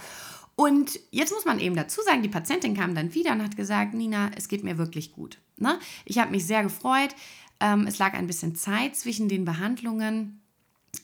Und 0.55 1.01
jetzt 1.11 1.33
muss 1.33 1.45
man 1.45 1.59
eben 1.59 1.77
dazu 1.77 2.03
sagen, 2.03 2.23
die 2.23 2.29
Patientin 2.29 2.77
kam 2.77 2.95
dann 2.95 3.15
wieder 3.15 3.33
und 3.33 3.43
hat 3.43 3.57
gesagt, 3.57 3.95
Nina, 3.95 4.31
es 4.37 4.49
geht 4.49 4.65
mir 4.65 4.79
wirklich 4.79 5.13
gut. 5.13 5.39
Ne? 5.57 5.79
Ich 6.05 6.19
habe 6.19 6.31
mich 6.31 6.47
sehr 6.47 6.63
gefreut. 6.63 7.15
Ähm, 7.61 7.87
es 7.87 7.99
lag 7.99 8.15
ein 8.15 8.27
bisschen 8.27 8.55
Zeit 8.55 8.97
zwischen 8.97 9.29
den 9.29 9.45
Behandlungen 9.45 10.43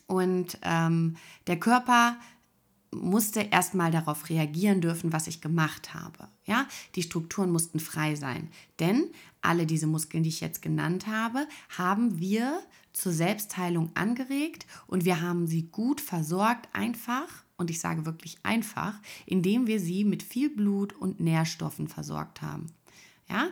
und 0.07 0.59
ähm, 0.63 1.17
der 1.47 1.59
Körper 1.59 2.19
musste 2.91 3.41
erstmal 3.41 3.91
darauf 3.91 4.29
reagieren 4.29 4.81
dürfen, 4.81 5.13
was 5.13 5.27
ich 5.27 5.41
gemacht 5.41 5.95
habe. 5.95 6.29
Ja, 6.45 6.67
die 6.95 7.03
Strukturen 7.03 7.51
mussten 7.51 7.81
frei 7.81 8.15
sein, 8.15 8.49
denn 8.81 9.11
alle 9.43 9.67
diese 9.67 9.87
Muskeln, 9.87 10.23
die 10.23 10.31
ich 10.31 10.41
jetzt 10.41 10.63
genannt 10.63 11.07
habe, 11.07 11.47
haben 11.77 12.19
wir 12.19 12.61
zur 12.93 13.13
Selbstheilung 13.13 13.91
angeregt 13.95 14.67
und 14.87 15.05
wir 15.05 15.21
haben 15.21 15.47
sie 15.47 15.69
gut 15.71 16.01
versorgt, 16.01 16.69
einfach 16.73 17.29
und 17.59 17.71
ich 17.71 17.81
sage 17.81 18.07
wirklich 18.07 18.39
einfach, 18.45 18.95
indem 19.27 19.67
wir 19.67 19.81
sie 19.81 20.05
mit 20.05 20.23
viel 20.23 20.49
Blut 20.49 20.95
und 20.95 21.21
Nährstoffen 21.21 21.89
versorgt 21.89 22.41
haben. 22.41 22.67
Ja, 23.29 23.51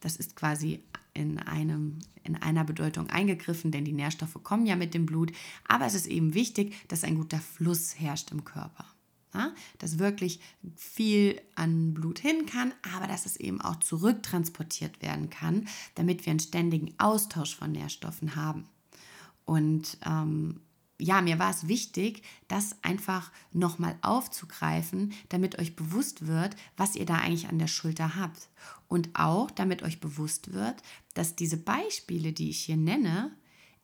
das 0.00 0.16
ist 0.16 0.34
quasi 0.34 0.82
in, 1.12 1.38
einem, 1.38 2.00
in 2.24 2.36
einer 2.36 2.64
Bedeutung 2.64 3.08
eingegriffen, 3.10 3.70
denn 3.70 3.84
die 3.84 3.92
Nährstoffe 3.92 4.42
kommen 4.42 4.66
ja 4.66 4.74
mit 4.74 4.94
dem 4.94 5.06
Blut. 5.06 5.30
Aber 5.68 5.86
es 5.86 5.94
ist 5.94 6.06
eben 6.06 6.34
wichtig, 6.34 6.74
dass 6.88 7.04
ein 7.04 7.16
guter 7.16 7.38
Fluss 7.38 7.98
herrscht 8.00 8.32
im 8.32 8.44
Körper. 8.44 8.86
Ja, 9.32 9.52
dass 9.78 9.98
wirklich 9.98 10.38
viel 10.76 11.40
an 11.56 11.92
Blut 11.92 12.20
hin 12.20 12.46
kann, 12.46 12.72
aber 12.94 13.08
dass 13.08 13.26
es 13.26 13.36
eben 13.36 13.60
auch 13.60 13.76
zurücktransportiert 13.80 15.02
werden 15.02 15.28
kann, 15.28 15.66
damit 15.96 16.24
wir 16.24 16.30
einen 16.30 16.38
ständigen 16.38 16.94
Austausch 16.98 17.56
von 17.56 17.72
Nährstoffen 17.72 18.36
haben. 18.36 18.64
Und 19.44 19.98
ähm, 20.06 20.60
ja, 20.98 21.20
mir 21.20 21.38
war 21.38 21.50
es 21.50 21.66
wichtig, 21.66 22.22
das 22.46 22.76
einfach 22.82 23.32
nochmal 23.52 23.96
aufzugreifen, 24.02 25.12
damit 25.28 25.58
euch 25.58 25.74
bewusst 25.74 26.26
wird, 26.26 26.54
was 26.76 26.94
ihr 26.94 27.06
da 27.06 27.16
eigentlich 27.16 27.48
an 27.48 27.58
der 27.58 27.66
Schulter 27.66 28.16
habt. 28.16 28.48
Und 28.86 29.10
auch 29.14 29.50
damit 29.50 29.82
euch 29.82 30.00
bewusst 30.00 30.52
wird, 30.52 30.82
dass 31.14 31.34
diese 31.34 31.56
Beispiele, 31.56 32.32
die 32.32 32.50
ich 32.50 32.60
hier 32.60 32.76
nenne, 32.76 33.32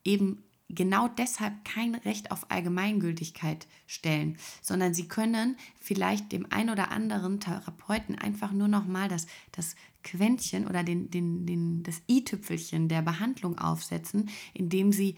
eben 0.05 0.43
genau 0.69 1.09
deshalb 1.09 1.65
kein 1.65 1.97
Recht 1.97 2.31
auf 2.31 2.51
Allgemeingültigkeit 2.51 3.67
stellen, 3.87 4.39
sondern 4.63 4.95
sie 4.95 5.09
können 5.09 5.57
vielleicht 5.81 6.31
dem 6.31 6.47
ein 6.51 6.71
oder 6.71 6.93
anderen 6.93 7.41
Therapeuten 7.41 8.17
einfach 8.17 8.53
nur 8.53 8.69
nochmal 8.69 9.09
das, 9.09 9.27
das 9.53 9.75
Quäntchen 10.05 10.67
oder 10.67 10.83
den, 10.83 11.11
den, 11.11 11.45
den, 11.45 11.83
das 11.83 12.03
i-Tüpfelchen 12.09 12.89
der 12.89 13.03
Behandlung 13.03 13.59
aufsetzen, 13.59 14.31
indem 14.55 14.93
sie 14.93 15.17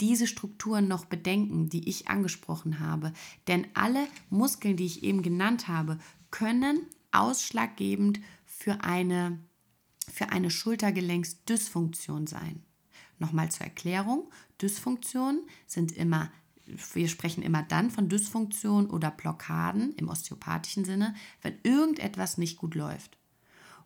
diese 0.00 0.26
Strukturen 0.26 0.88
noch 0.88 1.04
bedenken, 1.04 1.68
die 1.68 1.88
ich 1.88 2.08
angesprochen 2.08 2.80
habe. 2.80 3.12
Denn 3.46 3.66
alle 3.74 4.06
Muskeln, 4.30 4.76
die 4.76 4.86
ich 4.86 5.02
eben 5.02 5.22
genannt 5.22 5.68
habe, 5.68 5.98
können 6.30 6.86
ausschlaggebend 7.12 8.20
für 8.44 8.82
eine, 8.82 9.38
für 10.10 10.30
eine 10.30 10.50
Schultergelenksdysfunktion 10.50 12.26
sein. 12.26 12.62
Nochmal 13.18 13.50
zur 13.50 13.66
Erklärung, 13.66 14.30
Dysfunktionen 14.62 15.42
sind 15.66 15.92
immer, 15.92 16.30
wir 16.94 17.08
sprechen 17.08 17.42
immer 17.42 17.62
dann 17.62 17.90
von 17.90 18.08
Dysfunktion 18.08 18.88
oder 18.88 19.10
Blockaden 19.10 19.94
im 19.96 20.08
osteopathischen 20.08 20.84
Sinne, 20.84 21.14
wenn 21.42 21.58
irgendetwas 21.62 22.38
nicht 22.38 22.56
gut 22.56 22.74
läuft. 22.74 23.18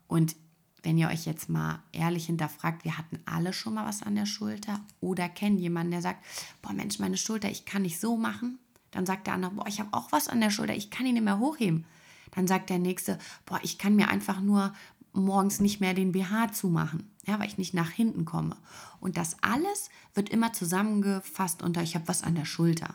Und 0.07 0.37
wenn 0.85 0.99
ihr 0.99 1.09
euch 1.09 1.25
jetzt 1.25 1.49
mal 1.49 1.83
ehrlich 1.93 2.27
hinterfragt, 2.27 2.85
wir 2.85 2.99
hatten 2.99 3.19
alle 3.25 3.53
schon 3.53 3.75
mal 3.75 3.87
was 3.87 4.03
an 4.03 4.15
der 4.15 4.27
Schulter 4.27 4.81
oder 5.01 5.29
kennen 5.29 5.59
jemanden, 5.59 5.93
der 5.93 6.03
sagt, 6.03 6.25
boah 6.61 6.73
Mensch, 6.73 6.99
meine 6.99 7.17
Schulter, 7.17 7.51
ich 7.51 7.65
kann 7.65 7.83
nicht 7.83 7.99
so 7.99 8.17
machen. 8.17 8.59
Dann 8.91 9.07
sagt 9.07 9.27
der 9.27 9.35
andere, 9.35 9.53
boah, 9.53 9.67
ich 9.67 9.81
habe 9.81 9.93
auch 9.93 10.13
was 10.13 10.29
an 10.29 10.41
der 10.41 10.51
Schulter, 10.51 10.77
ich 10.77 10.91
kann 10.91 11.07
ihn 11.07 11.15
nicht 11.15 11.25
mehr 11.25 11.39
hochheben. 11.39 11.87
Dann 12.33 12.47
sagt 12.47 12.69
der 12.69 12.79
nächste, 12.79 13.19
boah, 13.47 13.59
ich 13.63 13.79
kann 13.79 13.97
mir 13.97 14.09
einfach 14.09 14.41
nur 14.41 14.75
morgens 15.13 15.61
nicht 15.61 15.81
mehr 15.81 15.95
den 15.95 16.13
BH 16.13 16.53
zumachen, 16.53 17.11
ja, 17.27 17.39
weil 17.39 17.49
ich 17.49 17.59
nicht 17.59 17.73
nach 17.73 17.91
hinten 17.91 18.25
komme. 18.25 18.57
Und 19.01 19.17
das 19.17 19.37
alles 19.43 19.89
wird 20.13 20.29
immer 20.29 20.53
zusammengefasst 20.53 21.63
unter, 21.63 21.83
ich 21.83 21.95
habe 21.95 22.09
was 22.09 22.23
an 22.23 22.35
der 22.35 22.45
Schulter. 22.45 22.95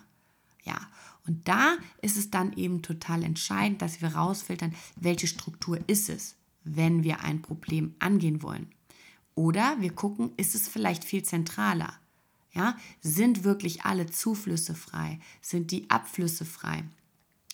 Ja, 0.64 0.78
und 1.26 1.48
da 1.48 1.76
ist 2.02 2.18
es 2.18 2.30
dann 2.30 2.54
eben 2.54 2.82
total 2.82 3.24
entscheidend, 3.24 3.82
dass 3.82 4.02
wir 4.02 4.16
rausfiltern, 4.16 4.76
welche 4.96 5.28
Struktur 5.28 5.80
ist 5.88 6.10
es 6.10 6.36
wenn 6.64 7.04
wir 7.04 7.22
ein 7.22 7.42
Problem 7.42 7.96
angehen 8.00 8.42
wollen. 8.42 8.68
Oder 9.36 9.78
wir 9.80 9.92
gucken, 9.94 10.32
ist 10.38 10.56
es 10.56 10.68
vielleicht 10.68 11.04
viel 11.04 11.24
zentraler? 11.24 11.94
Ja, 12.52 12.78
sind 13.02 13.44
wirklich 13.44 13.84
alle 13.84 14.08
Zuflüsse 14.08 14.76
frei? 14.76 15.20
Sind 15.42 15.72
die 15.72 15.90
Abflüsse 15.90 16.46
frei? 16.46 16.84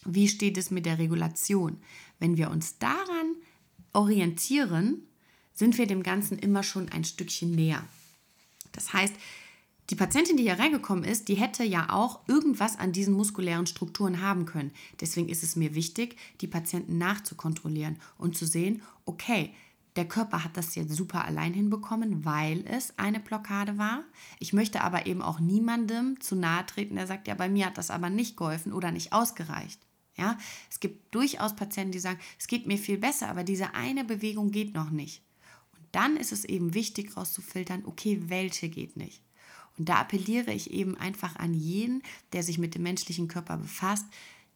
Wie 0.06 0.28
steht 0.28 0.58
es 0.58 0.72
mit 0.72 0.86
der 0.86 1.00
Regulation? 1.00 1.78
Wenn 2.20 2.38
wir 2.38 2.50
uns 2.50 2.78
daran 2.78 3.36
orientieren, 3.94 5.04
sind 5.54 5.78
wir 5.78 5.88
dem 5.88 6.04
Ganzen 6.04 6.38
immer 6.40 6.64
schon 6.64 6.90
ein 6.90 7.04
Stückchen 7.04 7.52
näher. 7.52 7.84
Das 8.72 8.94
heißt, 8.94 9.14
die 9.92 9.96
Patientin, 9.96 10.36
die 10.36 10.44
hier 10.44 10.58
reingekommen 10.58 11.04
ist, 11.04 11.28
die 11.28 11.36
hätte 11.36 11.64
ja 11.64 11.90
auch 11.92 12.28
irgendwas 12.28 12.80
an 12.80 12.92
diesen 12.92 13.14
muskulären 13.14 13.68
Strukturen 13.68 14.22
haben 14.22 14.46
können. 14.46 14.72
Deswegen 15.00 15.30
ist 15.30 15.44
es 15.44 15.56
mir 15.56 15.76
wichtig, 15.76 16.18
die 16.42 16.48
Patienten 16.48 16.98
nachzukontrollieren 16.98 17.98
und 18.18 18.36
zu 18.36 18.48
sehen, 18.48 18.82
okay, 19.06 19.52
der 19.96 20.08
Körper 20.08 20.44
hat 20.44 20.58
das 20.58 20.76
jetzt 20.76 20.94
super 20.94 21.24
allein 21.24 21.54
hinbekommen, 21.54 22.26
weil 22.26 22.66
es 22.68 22.98
eine 22.98 23.20
Blockade 23.20 23.78
war. 23.78 24.04
Ich 24.40 24.54
möchte 24.54 24.82
aber 24.82 25.06
eben 25.06 25.22
auch 25.22 25.40
niemandem 25.40 26.20
zu 26.20 26.36
nahe 26.36 26.66
treten, 26.66 26.96
der 26.96 27.08
sagt, 27.08 27.28
ja, 27.28 27.36
bei 27.36 27.48
mir 27.48 27.68
hat 27.68 27.78
das 27.78 27.92
aber 27.92 28.10
nicht 28.10 28.36
geholfen 28.36 28.74
oder 28.74 28.92
nicht 28.92 29.14
ausgereicht. 29.14 29.80
Ja, 30.18 30.38
es 30.72 30.80
gibt 30.80 31.14
durchaus 31.14 31.56
Patienten, 31.56 31.92
die 31.92 32.00
sagen, 32.00 32.20
es 32.40 32.48
geht 32.48 32.68
mir 32.68 32.78
viel 32.78 32.98
besser, 32.98 33.30
aber 33.30 33.44
diese 33.44 33.74
eine 33.74 34.04
Bewegung 34.04 34.52
geht 34.52 34.74
noch 34.74 34.90
nicht. 34.90 35.22
Und 35.74 35.84
dann 35.92 36.18
ist 36.18 36.32
es 36.32 36.46
eben 36.46 36.74
wichtig, 36.74 37.16
rauszufiltern, 37.16 37.84
okay, 37.86 38.22
welche 38.28 38.70
geht 38.70 38.98
nicht. 38.98 39.25
Und 39.78 39.90
da 39.90 39.96
appelliere 39.96 40.54
ich 40.54 40.72
eben 40.72 40.98
einfach 40.98 41.36
an 41.36 41.54
jeden, 41.54 42.02
der 42.34 42.44
sich 42.44 42.58
mit 42.58 42.76
dem 42.76 42.84
menschlichen 42.84 43.28
Körper 43.28 43.58
befasst, 43.58 44.06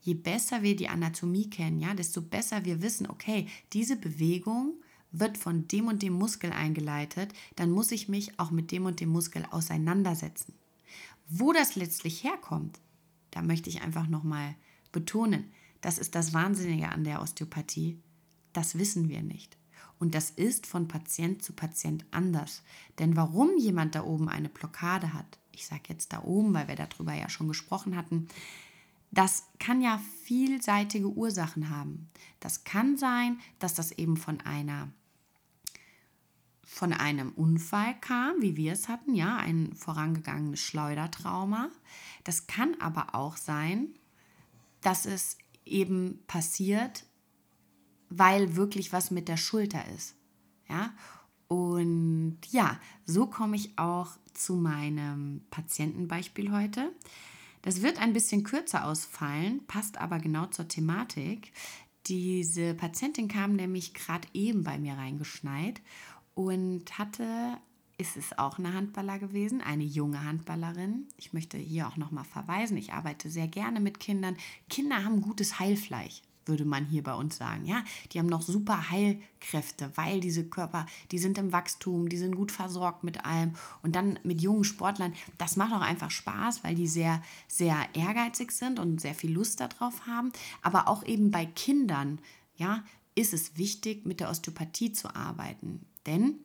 je 0.01 0.13
besser 0.13 0.63
wir 0.63 0.75
die 0.75 0.87
Anatomie 0.87 1.49
kennen, 1.49 1.79
ja, 1.79 1.93
desto 1.93 2.21
besser 2.21 2.65
wir 2.65 2.81
wissen, 2.81 3.09
okay, 3.09 3.47
diese 3.73 3.95
Bewegung 3.95 4.75
wird 5.11 5.37
von 5.37 5.67
dem 5.67 5.87
und 5.87 6.01
dem 6.01 6.13
Muskel 6.13 6.51
eingeleitet, 6.51 7.33
dann 7.55 7.71
muss 7.71 7.91
ich 7.91 8.07
mich 8.07 8.39
auch 8.39 8.51
mit 8.51 8.71
dem 8.71 8.85
und 8.85 8.99
dem 8.99 9.09
Muskel 9.09 9.45
auseinandersetzen. 9.49 10.53
Wo 11.27 11.51
das 11.51 11.75
letztlich 11.75 12.23
herkommt, 12.23 12.79
da 13.31 13.41
möchte 13.41 13.69
ich 13.69 13.81
einfach 13.81 14.07
nochmal 14.07 14.55
betonen, 14.91 15.51
das 15.81 15.97
ist 15.97 16.15
das 16.15 16.33
Wahnsinnige 16.33 16.89
an 16.89 17.03
der 17.03 17.21
Osteopathie, 17.21 17.99
das 18.53 18.77
wissen 18.77 19.09
wir 19.09 19.21
nicht. 19.21 19.58
Und 19.99 20.15
das 20.15 20.29
ist 20.29 20.65
von 20.65 20.87
Patient 20.87 21.43
zu 21.43 21.53
Patient 21.53 22.05
anders. 22.11 22.63
Denn 22.99 23.15
warum 23.15 23.57
jemand 23.57 23.95
da 23.95 24.03
oben 24.03 24.29
eine 24.29 24.49
Blockade 24.49 25.13
hat, 25.13 25.37
ich 25.51 25.67
sage 25.67 25.83
jetzt 25.89 26.13
da 26.13 26.23
oben, 26.23 26.53
weil 26.53 26.69
wir 26.69 26.75
darüber 26.75 27.13
ja 27.13 27.29
schon 27.29 27.49
gesprochen 27.49 27.95
hatten, 27.97 28.29
das 29.11 29.47
kann 29.59 29.81
ja 29.81 29.99
vielseitige 30.23 31.09
Ursachen 31.09 31.69
haben. 31.69 32.09
Das 32.39 32.63
kann 32.63 32.97
sein, 32.97 33.39
dass 33.59 33.73
das 33.73 33.91
eben 33.91 34.17
von 34.17 34.39
einer 34.41 34.89
von 36.63 36.93
einem 36.93 37.31
Unfall 37.31 37.99
kam, 37.99 38.41
wie 38.41 38.55
wir 38.55 38.73
es 38.73 38.87
hatten, 38.87 39.15
ja, 39.15 39.37
ein 39.37 39.73
vorangegangenes 39.73 40.59
Schleudertrauma. 40.59 41.69
Das 42.23 42.45
kann 42.45 42.79
aber 42.79 43.15
auch 43.15 43.37
sein, 43.37 43.87
dass 44.81 45.07
es 45.07 45.39
eben 45.65 46.19
passiert, 46.27 47.05
weil 48.09 48.55
wirklich 48.55 48.91
was 48.91 49.11
mit 49.11 49.27
der 49.27 49.37
Schulter 49.37 49.83
ist. 49.95 50.15
Ja? 50.69 50.93
Und 51.47 52.37
ja, 52.51 52.79
so 53.05 53.25
komme 53.27 53.55
ich 53.55 53.77
auch 53.77 54.11
zu 54.33 54.55
meinem 54.55 55.41
Patientenbeispiel 55.49 56.51
heute. 56.51 56.91
Das 57.61 57.81
wird 57.81 57.99
ein 58.01 58.13
bisschen 58.13 58.43
kürzer 58.43 58.85
ausfallen, 58.85 59.65
passt 59.67 59.97
aber 59.97 60.19
genau 60.19 60.45
zur 60.45 60.67
Thematik. 60.67 61.51
Diese 62.07 62.73
Patientin 62.73 63.27
kam 63.27 63.55
nämlich 63.55 63.93
gerade 63.93 64.27
eben 64.33 64.63
bei 64.63 64.77
mir 64.77 64.93
reingeschneit 64.93 65.81
und 66.35 66.97
hatte, 66.97 67.57
ist 67.97 68.15
es 68.15 68.37
auch 68.37 68.57
eine 68.57 68.73
Handballer 68.73 69.19
gewesen, 69.19 69.61
eine 69.61 69.83
junge 69.83 70.23
Handballerin. 70.23 71.07
Ich 71.17 71.33
möchte 71.33 71.57
hier 71.57 71.87
auch 71.87 71.97
nochmal 71.97 72.23
verweisen, 72.23 72.77
ich 72.77 72.93
arbeite 72.93 73.29
sehr 73.29 73.47
gerne 73.47 73.81
mit 73.81 73.99
Kindern. 73.99 74.37
Kinder 74.69 75.03
haben 75.03 75.21
gutes 75.21 75.59
Heilfleisch 75.59 76.21
würde 76.49 76.65
man 76.65 76.85
hier 76.85 77.03
bei 77.03 77.13
uns 77.13 77.37
sagen. 77.37 77.65
Ja, 77.65 77.83
die 78.11 78.19
haben 78.19 78.27
noch 78.27 78.41
super 78.41 78.89
Heilkräfte, 78.89 79.91
weil 79.95 80.19
diese 80.19 80.43
Körper, 80.43 80.85
die 81.11 81.19
sind 81.19 81.37
im 81.37 81.53
Wachstum, 81.53 82.09
die 82.09 82.17
sind 82.17 82.35
gut 82.35 82.51
versorgt 82.51 83.05
mit 83.05 83.23
allem. 83.23 83.53
Und 83.81 83.95
dann 83.95 84.19
mit 84.23 84.41
jungen 84.41 84.65
Sportlern, 84.65 85.13
das 85.37 85.55
macht 85.55 85.71
auch 85.71 85.81
einfach 85.81 86.11
Spaß, 86.11 86.63
weil 86.63 86.75
die 86.75 86.87
sehr, 86.87 87.21
sehr 87.47 87.77
ehrgeizig 87.93 88.51
sind 88.51 88.79
und 88.79 88.99
sehr 88.99 89.15
viel 89.15 89.31
Lust 89.31 89.61
darauf 89.61 90.05
haben. 90.05 90.33
Aber 90.61 90.89
auch 90.89 91.03
eben 91.03 91.31
bei 91.31 91.45
Kindern, 91.45 92.19
ja, 92.57 92.83
ist 93.15 93.33
es 93.33 93.57
wichtig, 93.57 94.05
mit 94.05 94.19
der 94.19 94.29
Osteopathie 94.29 94.91
zu 94.91 95.15
arbeiten. 95.15 95.85
Denn, 96.05 96.35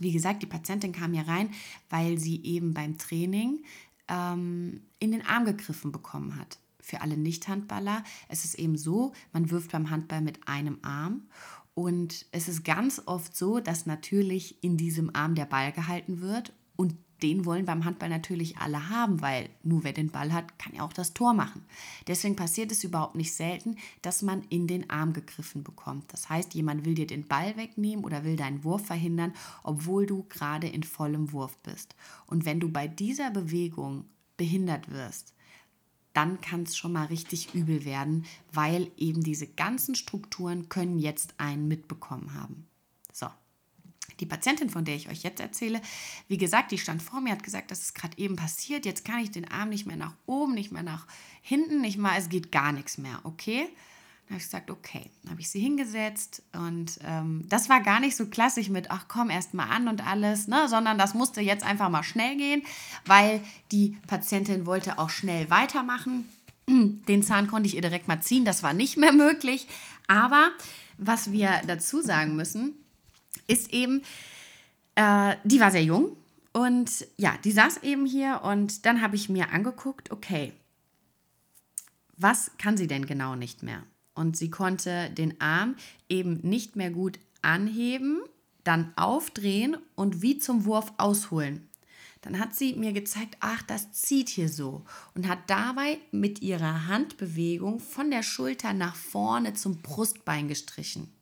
wie 0.00 0.12
gesagt, 0.12 0.42
die 0.42 0.46
Patientin 0.46 0.92
kam 0.92 1.12
hier 1.12 1.28
rein, 1.28 1.50
weil 1.90 2.18
sie 2.18 2.42
eben 2.44 2.74
beim 2.74 2.98
Training 2.98 3.62
ähm, 4.08 4.82
in 4.98 5.12
den 5.12 5.24
Arm 5.24 5.44
gegriffen 5.44 5.92
bekommen 5.92 6.36
hat 6.36 6.58
für 6.84 7.00
alle 7.00 7.16
Nicht-Handballer. 7.16 8.04
Es 8.28 8.44
ist 8.44 8.54
eben 8.56 8.76
so, 8.76 9.12
man 9.32 9.50
wirft 9.50 9.72
beim 9.72 9.90
Handball 9.90 10.20
mit 10.20 10.46
einem 10.46 10.78
Arm 10.82 11.22
und 11.74 12.26
es 12.30 12.48
ist 12.48 12.64
ganz 12.64 13.02
oft 13.06 13.36
so, 13.36 13.58
dass 13.58 13.86
natürlich 13.86 14.62
in 14.62 14.76
diesem 14.76 15.14
Arm 15.14 15.34
der 15.34 15.46
Ball 15.46 15.72
gehalten 15.72 16.20
wird 16.20 16.52
und 16.76 16.94
den 17.22 17.44
wollen 17.46 17.64
beim 17.64 17.84
Handball 17.84 18.08
natürlich 18.08 18.58
alle 18.58 18.90
haben, 18.90 19.22
weil 19.22 19.48
nur 19.62 19.82
wer 19.82 19.92
den 19.92 20.10
Ball 20.10 20.32
hat, 20.32 20.58
kann 20.58 20.74
ja 20.74 20.82
auch 20.82 20.92
das 20.92 21.14
Tor 21.14 21.32
machen. 21.32 21.64
Deswegen 22.06 22.36
passiert 22.36 22.70
es 22.70 22.84
überhaupt 22.84 23.14
nicht 23.14 23.32
selten, 23.32 23.76
dass 24.02 24.22
man 24.22 24.42
in 24.50 24.66
den 24.66 24.90
Arm 24.90 25.12
gegriffen 25.12 25.64
bekommt. 25.64 26.12
Das 26.12 26.28
heißt, 26.28 26.54
jemand 26.54 26.84
will 26.84 26.94
dir 26.94 27.06
den 27.06 27.26
Ball 27.26 27.56
wegnehmen 27.56 28.04
oder 28.04 28.24
will 28.24 28.36
deinen 28.36 28.62
Wurf 28.62 28.86
verhindern, 28.86 29.32
obwohl 29.62 30.06
du 30.06 30.24
gerade 30.24 30.68
in 30.68 30.82
vollem 30.82 31.32
Wurf 31.32 31.56
bist. 31.62 31.94
Und 32.26 32.44
wenn 32.44 32.60
du 32.60 32.68
bei 32.68 32.88
dieser 32.88 33.30
Bewegung 33.30 34.04
behindert 34.36 34.90
wirst, 34.90 35.33
dann 36.14 36.40
kann 36.40 36.62
es 36.62 36.76
schon 36.76 36.92
mal 36.92 37.06
richtig 37.06 37.54
übel 37.54 37.84
werden, 37.84 38.24
weil 38.52 38.90
eben 38.96 39.22
diese 39.22 39.46
ganzen 39.46 39.94
Strukturen 39.94 40.68
können 40.68 40.98
jetzt 40.98 41.34
einen 41.38 41.68
mitbekommen 41.68 42.32
haben. 42.34 42.66
So. 43.12 43.26
Die 44.20 44.26
Patientin, 44.26 44.70
von 44.70 44.84
der 44.84 44.94
ich 44.94 45.08
euch 45.08 45.24
jetzt 45.24 45.40
erzähle, 45.40 45.82
wie 46.28 46.38
gesagt, 46.38 46.70
die 46.70 46.78
stand 46.78 47.02
vor 47.02 47.20
mir, 47.20 47.32
hat 47.32 47.42
gesagt, 47.42 47.70
das 47.70 47.80
ist 47.80 47.94
gerade 47.94 48.16
eben 48.16 48.36
passiert. 48.36 48.86
Jetzt 48.86 49.04
kann 49.04 49.18
ich 49.18 49.32
den 49.32 49.50
Arm 49.50 49.70
nicht 49.70 49.86
mehr 49.86 49.96
nach 49.96 50.14
oben, 50.26 50.54
nicht 50.54 50.70
mehr 50.70 50.84
nach 50.84 51.06
hinten, 51.42 51.80
nicht 51.80 51.98
mal, 51.98 52.16
es 52.16 52.28
geht 52.28 52.52
gar 52.52 52.70
nichts 52.70 52.96
mehr. 52.96 53.20
Okay, 53.24 53.68
habe 54.34 54.40
ich 54.42 54.48
gesagt, 54.48 54.70
okay. 54.70 55.10
Habe 55.30 55.40
ich 55.40 55.48
sie 55.48 55.60
hingesetzt 55.60 56.42
und 56.52 56.98
ähm, 57.04 57.44
das 57.48 57.68
war 57.68 57.80
gar 57.80 58.00
nicht 58.00 58.16
so 58.16 58.26
klassisch 58.26 58.68
mit, 58.68 58.90
ach 58.90 59.06
komm, 59.06 59.30
erst 59.30 59.54
mal 59.54 59.68
an 59.68 59.86
und 59.86 60.04
alles, 60.04 60.48
ne? 60.48 60.68
sondern 60.68 60.98
das 60.98 61.14
musste 61.14 61.40
jetzt 61.40 61.64
einfach 61.64 61.88
mal 61.88 62.02
schnell 62.02 62.36
gehen, 62.36 62.62
weil 63.06 63.40
die 63.70 63.96
Patientin 64.08 64.66
wollte 64.66 64.98
auch 64.98 65.10
schnell 65.10 65.50
weitermachen. 65.50 66.28
Den 66.68 67.22
Zahn 67.22 67.46
konnte 67.46 67.68
ich 67.68 67.76
ihr 67.76 67.80
direkt 67.80 68.08
mal 68.08 68.20
ziehen, 68.20 68.44
das 68.44 68.64
war 68.64 68.72
nicht 68.72 68.96
mehr 68.96 69.12
möglich. 69.26 69.68
Aber 70.08 70.50
was 70.98 71.30
wir 71.30 71.62
dazu 71.66 72.02
sagen 72.02 72.34
müssen, 72.34 72.74
ist 73.46 73.72
eben, 73.72 74.02
äh, 74.96 75.36
die 75.44 75.60
war 75.60 75.70
sehr 75.70 75.84
jung 75.84 76.16
und 76.52 77.06
ja, 77.16 77.36
die 77.44 77.52
saß 77.52 77.84
eben 77.84 78.04
hier 78.04 78.40
und 78.42 78.84
dann 78.84 79.00
habe 79.00 79.14
ich 79.14 79.28
mir 79.28 79.52
angeguckt, 79.52 80.10
okay, 80.10 80.52
was 82.16 82.50
kann 82.58 82.76
sie 82.76 82.88
denn 82.88 83.06
genau 83.06 83.36
nicht 83.36 83.62
mehr? 83.62 83.84
Und 84.14 84.36
sie 84.36 84.50
konnte 84.50 85.10
den 85.10 85.40
Arm 85.40 85.76
eben 86.08 86.40
nicht 86.42 86.76
mehr 86.76 86.90
gut 86.90 87.18
anheben, 87.42 88.20
dann 88.62 88.92
aufdrehen 88.96 89.76
und 89.94 90.22
wie 90.22 90.38
zum 90.38 90.64
Wurf 90.64 90.92
ausholen. 90.96 91.68
Dann 92.22 92.38
hat 92.38 92.54
sie 92.54 92.74
mir 92.74 92.94
gezeigt, 92.94 93.36
ach, 93.40 93.62
das 93.62 93.92
zieht 93.92 94.30
hier 94.30 94.48
so 94.48 94.82
und 95.14 95.28
hat 95.28 95.50
dabei 95.50 95.98
mit 96.10 96.40
ihrer 96.40 96.86
Handbewegung 96.86 97.80
von 97.80 98.10
der 98.10 98.22
Schulter 98.22 98.72
nach 98.72 98.96
vorne 98.96 99.52
zum 99.52 99.82
Brustbein 99.82 100.48
gestrichen. 100.48 101.12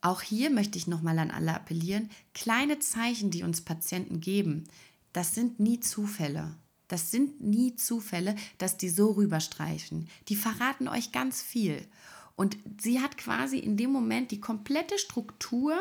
Auch 0.00 0.22
hier 0.22 0.48
möchte 0.48 0.78
ich 0.78 0.86
nochmal 0.86 1.18
an 1.18 1.30
alle 1.30 1.54
appellieren, 1.54 2.08
kleine 2.32 2.78
Zeichen, 2.78 3.30
die 3.30 3.42
uns 3.42 3.60
Patienten 3.60 4.20
geben, 4.20 4.64
das 5.12 5.34
sind 5.34 5.60
nie 5.60 5.80
Zufälle. 5.80 6.54
Das 6.88 7.10
sind 7.10 7.40
nie 7.40 7.76
Zufälle, 7.76 8.34
dass 8.56 8.76
die 8.76 8.88
so 8.88 9.12
rüberstreichen. 9.12 10.08
Die 10.28 10.36
verraten 10.36 10.88
euch 10.88 11.12
ganz 11.12 11.42
viel. 11.42 11.86
Und 12.34 12.56
sie 12.80 13.00
hat 13.00 13.18
quasi 13.18 13.58
in 13.58 13.76
dem 13.76 13.90
Moment 13.90 14.30
die 14.30 14.40
komplette 14.40 14.96
Struktur 14.96 15.74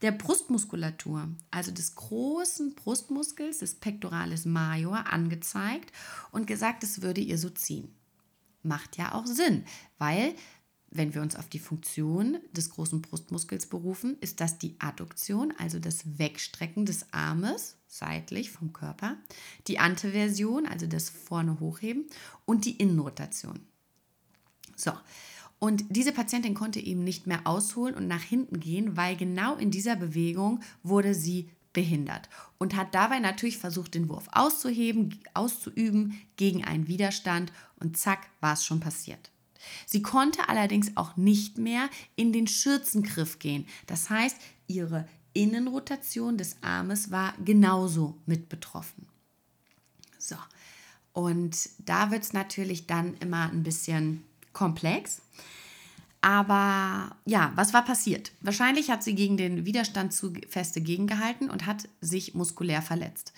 der 0.00 0.12
Brustmuskulatur, 0.12 1.28
also 1.50 1.72
des 1.72 1.96
großen 1.96 2.76
Brustmuskels, 2.76 3.58
des 3.58 3.74
Pectoralis 3.74 4.44
major, 4.44 5.12
angezeigt 5.12 5.92
und 6.30 6.46
gesagt, 6.46 6.84
es 6.84 7.02
würde 7.02 7.20
ihr 7.20 7.36
so 7.36 7.50
ziehen. 7.50 7.92
Macht 8.62 8.96
ja 8.96 9.12
auch 9.12 9.26
Sinn, 9.26 9.64
weil 9.98 10.36
wenn 10.88 11.12
wir 11.14 11.20
uns 11.20 11.34
auf 11.34 11.48
die 11.48 11.58
Funktion 11.58 12.38
des 12.52 12.70
großen 12.70 13.02
Brustmuskels 13.02 13.66
berufen, 13.66 14.16
ist 14.20 14.40
das 14.40 14.58
die 14.58 14.76
Adduktion, 14.78 15.52
also 15.58 15.80
das 15.80 16.18
Wegstrecken 16.18 16.86
des 16.86 17.12
Armes 17.12 17.76
seitlich 17.94 18.50
vom 18.50 18.72
Körper, 18.72 19.16
die 19.68 19.78
Anteversion, 19.78 20.66
also 20.66 20.86
das 20.86 21.10
vorne 21.10 21.60
hochheben 21.60 22.06
und 22.44 22.64
die 22.64 22.76
Innenrotation. 22.76 23.60
So, 24.74 24.92
und 25.60 25.84
diese 25.90 26.12
Patientin 26.12 26.54
konnte 26.54 26.80
eben 26.80 27.04
nicht 27.04 27.26
mehr 27.26 27.46
ausholen 27.46 27.94
und 27.94 28.08
nach 28.08 28.22
hinten 28.22 28.58
gehen, 28.58 28.96
weil 28.96 29.16
genau 29.16 29.56
in 29.56 29.70
dieser 29.70 29.96
Bewegung 29.96 30.60
wurde 30.82 31.14
sie 31.14 31.50
behindert 31.72 32.28
und 32.58 32.74
hat 32.74 32.94
dabei 32.94 33.20
natürlich 33.20 33.58
versucht, 33.58 33.94
den 33.94 34.08
Wurf 34.08 34.28
auszuheben, 34.32 35.20
auszuüben 35.32 36.20
gegen 36.36 36.64
einen 36.64 36.88
Widerstand 36.88 37.52
und 37.80 37.96
zack, 37.96 38.28
war 38.40 38.54
es 38.54 38.64
schon 38.64 38.80
passiert. 38.80 39.30
Sie 39.86 40.02
konnte 40.02 40.48
allerdings 40.48 40.96
auch 40.96 41.16
nicht 41.16 41.58
mehr 41.58 41.88
in 42.16 42.32
den 42.32 42.46
Schürzengriff 42.46 43.38
gehen. 43.38 43.66
Das 43.86 44.10
heißt, 44.10 44.36
ihre 44.66 45.08
Innenrotation 45.34 46.38
des 46.38 46.56
Armes 46.62 47.10
war 47.10 47.34
genauso 47.44 48.16
mit 48.24 48.48
betroffen. 48.48 49.06
So, 50.18 50.36
und 51.12 51.68
da 51.78 52.10
wird 52.10 52.22
es 52.22 52.32
natürlich 52.32 52.86
dann 52.86 53.14
immer 53.18 53.50
ein 53.50 53.62
bisschen 53.62 54.24
komplex. 54.52 55.20
Aber 56.22 57.14
ja, 57.26 57.52
was 57.54 57.74
war 57.74 57.84
passiert? 57.84 58.32
Wahrscheinlich 58.40 58.90
hat 58.90 59.02
sie 59.02 59.14
gegen 59.14 59.36
den 59.36 59.66
Widerstand 59.66 60.14
zu 60.14 60.32
feste 60.48 60.80
gegengehalten 60.80 61.50
und 61.50 61.66
hat 61.66 61.88
sich 62.00 62.34
muskulär 62.34 62.80
verletzt. 62.80 63.34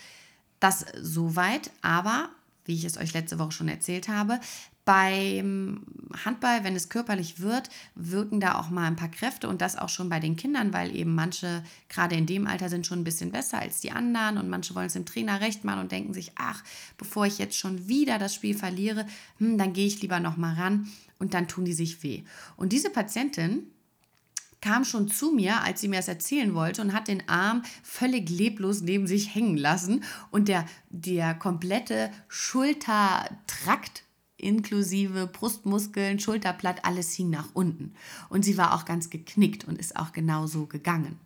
Das 0.61 0.87
soweit, 1.01 1.73
aber 1.83 2.31
wie 2.65 2.75
ich 2.75 2.85
es 2.85 2.97
euch 2.97 3.13
letzte 3.13 3.39
Woche 3.41 3.53
schon 3.53 3.69
erzählt 3.69 4.09
habe, 4.09 4.41
Beim 4.87 5.83
Handball, 6.25 6.63
wenn 6.63 6.77
es 6.77 6.89
körperlich 6.89 7.41
wird, 7.41 7.71
wirken 7.97 8.39
da 8.39 8.55
auch 8.55 8.71
mal 8.71 8.87
ein 8.87 8.95
paar 8.95 9.11
Kräfte 9.11 9.49
und 9.49 9.61
das 9.61 9.77
auch 9.77 9.89
schon 9.89 10.09
bei 10.09 10.21
den 10.21 10.37
Kindern, 10.37 10.73
weil 10.73 10.95
eben 10.95 11.13
manche 11.13 11.65
gerade 11.89 12.15
in 12.15 12.27
dem 12.27 12.47
Alter 12.47 12.69
sind 12.69 12.87
schon 12.87 13.01
ein 13.01 13.05
bisschen 13.05 13.33
besser 13.33 13.59
als 13.59 13.81
die 13.81 13.91
anderen 13.91 14.39
und 14.39 14.49
manche 14.49 14.77
wollen 14.77 14.87
es 14.87 14.93
dem 14.93 15.05
Trainer 15.05 15.41
recht 15.41 15.65
machen 15.65 15.81
und 15.81 15.91
denken 15.91 16.15
sich, 16.15 16.31
ach, 16.37 16.63
bevor 16.99 17.27
ich 17.27 17.39
jetzt 17.39 17.59
schon 17.59 17.89
wieder 17.89 18.19
das 18.19 18.33
Spiel 18.33 18.57
verliere, 18.57 19.07
hm, 19.39 19.59
dann 19.59 19.73
gehe 19.73 19.89
ich 19.89 20.01
lieber 20.03 20.21
noch 20.21 20.37
mal 20.37 20.55
ran 20.55 20.89
und 21.19 21.35
dann 21.35 21.49
tun 21.49 21.65
die 21.65 21.75
sich 21.75 22.05
weh. 22.05 22.23
Und 22.57 22.73
diese 22.73 22.91
Patientin 22.91 23.65
kam 24.61 24.85
schon 24.85 25.09
zu 25.09 25.33
mir, 25.33 25.63
als 25.63 25.81
sie 25.81 25.89
mir 25.89 25.97
das 25.97 26.07
erzählen 26.07 26.55
wollte 26.55 26.81
und 26.83 26.93
hat 26.93 27.09
den 27.09 27.29
Arm 27.29 27.63
völlig 27.83 28.31
leblos 28.31 28.83
neben 28.83 29.09
sich 29.09 29.35
hängen 29.35 29.57
lassen 29.57 30.05
und 30.31 30.47
der, 30.47 30.65
der 30.91 31.35
komplette 31.35 32.11
Schultertrakt 32.29 34.06
inklusive 34.37 35.27
Brustmuskeln, 35.27 36.19
Schulterblatt, 36.19 36.85
alles 36.85 37.13
hing 37.13 37.31
nach 37.31 37.49
unten. 37.55 37.95
Und 38.29 38.45
sie 38.45 38.59
war 38.59 38.75
auch 38.75 38.85
ganz 38.85 39.11
geknickt 39.11 39.65
und 39.65 39.79
ist 39.79 39.97
auch 39.97 40.13
genau 40.13 40.47
so 40.47 40.67
gegangen. 40.67 41.19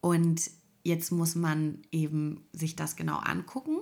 Und 0.00 0.50
jetzt 0.82 1.12
muss 1.12 1.34
man 1.34 1.78
eben 1.92 2.44
sich 2.52 2.76
das 2.76 2.96
genau 2.96 3.16
angucken. 3.16 3.78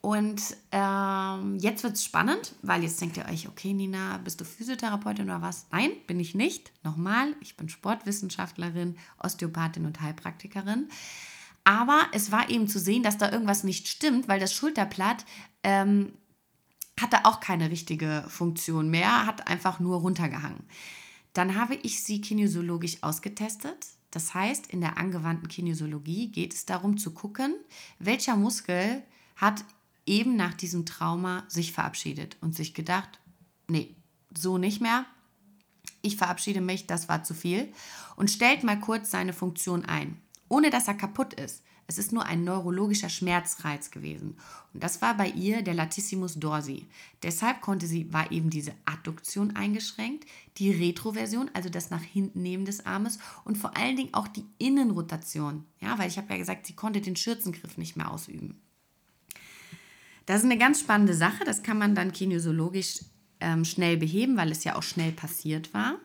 Und 0.00 0.40
ähm, 0.70 1.58
jetzt 1.58 1.82
wird 1.82 1.94
es 1.94 2.04
spannend, 2.04 2.54
weil 2.62 2.84
jetzt 2.84 3.00
denkt 3.00 3.16
ihr 3.16 3.26
euch, 3.26 3.48
okay, 3.48 3.72
Nina, 3.72 4.18
bist 4.18 4.40
du 4.40 4.44
Physiotherapeutin 4.44 5.24
oder 5.24 5.42
was? 5.42 5.66
Nein, 5.72 5.90
bin 6.06 6.20
ich 6.20 6.36
nicht. 6.36 6.70
Nochmal, 6.84 7.34
ich 7.40 7.56
bin 7.56 7.68
Sportwissenschaftlerin, 7.68 8.96
Osteopathin 9.18 9.86
und 9.86 10.00
Heilpraktikerin. 10.00 10.88
Aber 11.64 12.06
es 12.12 12.30
war 12.30 12.48
eben 12.48 12.68
zu 12.68 12.78
sehen, 12.78 13.02
dass 13.02 13.18
da 13.18 13.30
irgendwas 13.30 13.64
nicht 13.64 13.88
stimmt, 13.88 14.28
weil 14.28 14.38
das 14.38 14.54
Schulterblatt 14.54 15.26
ähm, 15.64 16.12
hatte 17.00 17.24
auch 17.24 17.40
keine 17.40 17.70
richtige 17.70 18.24
Funktion 18.28 18.90
mehr, 18.90 19.26
hat 19.26 19.48
einfach 19.48 19.80
nur 19.80 19.98
runtergehangen. 20.00 20.64
Dann 21.32 21.56
habe 21.56 21.74
ich 21.76 22.02
sie 22.02 22.20
kinesiologisch 22.20 23.02
ausgetestet. 23.02 23.86
Das 24.10 24.34
heißt, 24.34 24.68
in 24.68 24.80
der 24.80 24.96
angewandten 24.96 25.48
Kinesiologie 25.48 26.28
geht 26.28 26.54
es 26.54 26.66
darum 26.66 26.96
zu 26.96 27.12
gucken, 27.12 27.54
welcher 27.98 28.36
Muskel 28.36 29.02
hat 29.36 29.64
eben 30.06 30.36
nach 30.36 30.54
diesem 30.54 30.86
Trauma 30.86 31.44
sich 31.48 31.72
verabschiedet 31.72 32.36
und 32.40 32.56
sich 32.56 32.74
gedacht, 32.74 33.20
nee, 33.68 33.94
so 34.36 34.58
nicht 34.58 34.80
mehr. 34.80 35.04
Ich 36.00 36.16
verabschiede 36.16 36.60
mich, 36.60 36.86
das 36.86 37.08
war 37.08 37.22
zu 37.22 37.34
viel. 37.34 37.72
Und 38.16 38.30
stellt 38.30 38.64
mal 38.64 38.80
kurz 38.80 39.10
seine 39.10 39.32
Funktion 39.32 39.84
ein, 39.84 40.20
ohne 40.48 40.70
dass 40.70 40.88
er 40.88 40.94
kaputt 40.94 41.34
ist. 41.34 41.62
Es 41.90 41.96
ist 41.96 42.12
nur 42.12 42.26
ein 42.26 42.44
neurologischer 42.44 43.08
Schmerzreiz 43.08 43.90
gewesen. 43.90 44.36
Und 44.74 44.84
das 44.84 45.00
war 45.00 45.16
bei 45.16 45.30
ihr 45.30 45.62
der 45.62 45.72
Latissimus 45.72 46.38
dorsi. 46.38 46.86
Deshalb 47.22 47.62
konnte 47.62 47.86
sie, 47.86 48.12
war 48.12 48.30
eben 48.30 48.50
diese 48.50 48.74
Adduktion 48.84 49.56
eingeschränkt, 49.56 50.26
die 50.58 50.70
Retroversion, 50.70 51.50
also 51.54 51.70
das 51.70 51.88
nach 51.88 52.02
hinten 52.02 52.42
nehmen 52.42 52.66
des 52.66 52.84
Armes 52.84 53.18
und 53.44 53.56
vor 53.56 53.74
allen 53.74 53.96
Dingen 53.96 54.12
auch 54.12 54.28
die 54.28 54.44
Innenrotation. 54.58 55.64
Ja, 55.80 55.98
weil 55.98 56.10
ich 56.10 56.18
habe 56.18 56.28
ja 56.28 56.36
gesagt, 56.36 56.66
sie 56.66 56.74
konnte 56.74 57.00
den 57.00 57.16
Schürzengriff 57.16 57.78
nicht 57.78 57.96
mehr 57.96 58.10
ausüben. 58.10 58.60
Das 60.26 60.40
ist 60.40 60.44
eine 60.44 60.58
ganz 60.58 60.80
spannende 60.80 61.14
Sache. 61.14 61.44
Das 61.46 61.62
kann 61.62 61.78
man 61.78 61.94
dann 61.94 62.12
kinesiologisch 62.12 63.00
ähm, 63.40 63.64
schnell 63.64 63.96
beheben, 63.96 64.36
weil 64.36 64.52
es 64.52 64.62
ja 64.62 64.76
auch 64.76 64.82
schnell 64.82 65.12
passiert 65.12 65.72
war. 65.72 65.98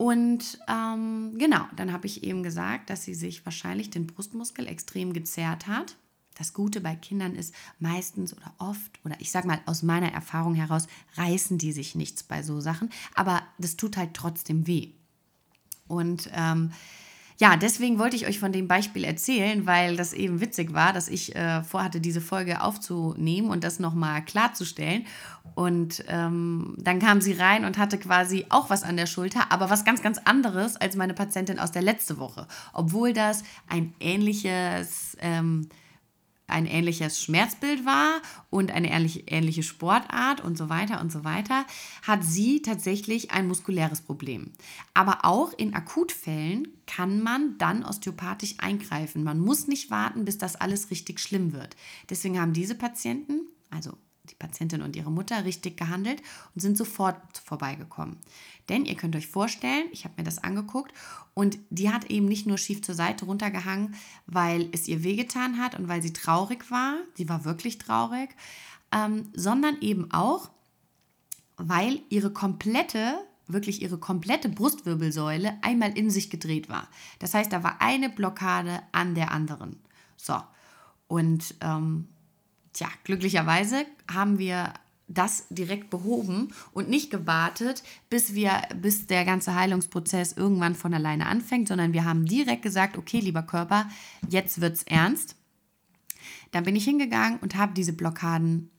Und 0.00 0.58
ähm, 0.66 1.34
genau, 1.36 1.66
dann 1.76 1.92
habe 1.92 2.06
ich 2.06 2.24
eben 2.24 2.42
gesagt, 2.42 2.88
dass 2.88 3.04
sie 3.04 3.12
sich 3.12 3.44
wahrscheinlich 3.44 3.90
den 3.90 4.06
Brustmuskel 4.06 4.66
extrem 4.66 5.12
gezerrt 5.12 5.66
hat. 5.66 5.98
Das 6.38 6.54
Gute 6.54 6.80
bei 6.80 6.96
Kindern 6.96 7.34
ist 7.34 7.54
meistens 7.80 8.34
oder 8.34 8.54
oft, 8.56 8.98
oder 9.04 9.16
ich 9.18 9.30
sage 9.30 9.46
mal 9.46 9.60
aus 9.66 9.82
meiner 9.82 10.10
Erfahrung 10.10 10.54
heraus, 10.54 10.86
reißen 11.16 11.58
die 11.58 11.72
sich 11.72 11.96
nichts 11.96 12.22
bei 12.22 12.42
so 12.42 12.60
Sachen, 12.60 12.88
aber 13.14 13.42
das 13.58 13.76
tut 13.76 13.98
halt 13.98 14.14
trotzdem 14.14 14.66
weh. 14.66 14.92
Und 15.86 16.30
ähm, 16.32 16.72
ja, 17.40 17.56
deswegen 17.56 17.98
wollte 17.98 18.16
ich 18.16 18.26
euch 18.26 18.38
von 18.38 18.52
dem 18.52 18.68
Beispiel 18.68 19.02
erzählen, 19.02 19.64
weil 19.64 19.96
das 19.96 20.12
eben 20.12 20.42
witzig 20.42 20.74
war, 20.74 20.92
dass 20.92 21.08
ich 21.08 21.34
äh, 21.34 21.62
vorhatte, 21.62 21.98
diese 21.98 22.20
Folge 22.20 22.60
aufzunehmen 22.60 23.48
und 23.48 23.64
das 23.64 23.80
nochmal 23.80 24.22
klarzustellen. 24.22 25.06
Und 25.54 26.04
ähm, 26.08 26.74
dann 26.76 26.98
kam 26.98 27.22
sie 27.22 27.32
rein 27.32 27.64
und 27.64 27.78
hatte 27.78 27.96
quasi 27.96 28.44
auch 28.50 28.68
was 28.68 28.82
an 28.82 28.98
der 28.98 29.06
Schulter, 29.06 29.50
aber 29.50 29.70
was 29.70 29.86
ganz, 29.86 30.02
ganz 30.02 30.18
anderes 30.18 30.76
als 30.76 30.96
meine 30.96 31.14
Patientin 31.14 31.58
aus 31.58 31.72
der 31.72 31.80
letzten 31.80 32.18
Woche. 32.18 32.46
Obwohl 32.74 33.14
das 33.14 33.42
ein 33.68 33.94
ähnliches 34.00 35.16
ähm, 35.22 35.70
ein 36.50 36.66
ähnliches 36.66 37.22
Schmerzbild 37.22 37.86
war 37.86 38.20
und 38.50 38.70
eine 38.70 38.90
ähnliche, 38.90 39.62
Sportart 39.62 40.40
und 40.40 40.56
so 40.58 40.68
weiter 40.68 41.00
und 41.00 41.10
so 41.12 41.24
weiter, 41.24 41.64
hat 42.02 42.24
sie 42.24 42.62
tatsächlich 42.62 43.30
ein 43.30 43.48
muskuläres 43.48 44.00
Problem. 44.00 44.52
Aber 44.94 45.24
auch 45.24 45.52
in 45.52 45.74
Akutfällen 45.74 46.68
kann 46.86 47.22
man 47.22 47.56
dann 47.58 47.84
osteopathisch 47.84 48.54
eingreifen. 48.58 49.24
Man 49.24 49.40
muss 49.40 49.66
nicht 49.66 49.90
warten, 49.90 50.24
bis 50.24 50.38
das 50.38 50.56
alles 50.56 50.90
richtig 50.90 51.20
schlimm 51.20 51.52
wird. 51.52 51.76
Deswegen 52.08 52.40
haben 52.40 52.52
diese 52.52 52.74
Patienten, 52.74 53.42
also 53.70 53.96
die 54.30 54.34
Patientin 54.36 54.82
und 54.82 54.96
ihre 54.96 55.10
Mutter 55.10 55.44
richtig 55.44 55.76
gehandelt 55.76 56.22
und 56.54 56.60
sind 56.60 56.76
sofort 56.76 57.38
vorbeigekommen. 57.44 58.18
Denn 58.70 58.86
ihr 58.86 58.94
könnt 58.94 59.14
euch 59.16 59.26
vorstellen, 59.26 59.88
ich 59.92 60.04
habe 60.04 60.14
mir 60.16 60.24
das 60.24 60.38
angeguckt 60.38 60.94
und 61.34 61.58
die 61.68 61.90
hat 61.90 62.06
eben 62.06 62.26
nicht 62.26 62.46
nur 62.46 62.56
schief 62.56 62.80
zur 62.82 62.94
Seite 62.94 63.26
runtergehangen, 63.26 63.94
weil 64.26 64.68
es 64.72 64.88
ihr 64.88 65.04
wehgetan 65.04 65.58
hat 65.58 65.78
und 65.78 65.88
weil 65.88 66.00
sie 66.00 66.14
traurig 66.14 66.70
war, 66.70 66.94
sie 67.14 67.28
war 67.28 67.44
wirklich 67.44 67.76
traurig, 67.76 68.30
ähm, 68.92 69.28
sondern 69.34 69.76
eben 69.82 70.10
auch, 70.12 70.50
weil 71.56 72.00
ihre 72.08 72.32
komplette 72.32 73.18
wirklich 73.46 73.82
ihre 73.82 73.98
komplette 73.98 74.48
Brustwirbelsäule 74.48 75.58
einmal 75.62 75.98
in 75.98 76.08
sich 76.08 76.30
gedreht 76.30 76.68
war. 76.68 76.88
Das 77.18 77.34
heißt, 77.34 77.52
da 77.52 77.64
war 77.64 77.82
eine 77.82 78.08
Blockade 78.08 78.80
an 78.92 79.16
der 79.16 79.32
anderen. 79.32 79.80
So, 80.16 80.40
und 81.08 81.56
ähm, 81.60 82.06
Tja, 82.72 82.88
glücklicherweise 83.04 83.84
haben 84.10 84.38
wir 84.38 84.72
das 85.10 85.46
direkt 85.50 85.90
behoben 85.90 86.48
und 86.72 86.88
nicht 86.88 87.10
gewartet, 87.10 87.82
bis 88.08 88.34
wir, 88.34 88.62
bis 88.80 89.06
der 89.06 89.24
ganze 89.24 89.54
Heilungsprozess 89.54 90.32
irgendwann 90.32 90.76
von 90.76 90.94
alleine 90.94 91.26
anfängt, 91.26 91.68
sondern 91.68 91.92
wir 91.92 92.04
haben 92.04 92.26
direkt 92.26 92.62
gesagt, 92.62 92.96
okay, 92.96 93.18
lieber 93.18 93.42
Körper, 93.42 93.88
jetzt 94.28 94.60
wird's 94.60 94.84
ernst. 94.84 95.36
Dann 96.52 96.64
bin 96.64 96.76
ich 96.76 96.84
hingegangen 96.84 97.40
und 97.40 97.56
habe 97.56 97.74
diese 97.74 97.92
Blockaden 97.92 98.70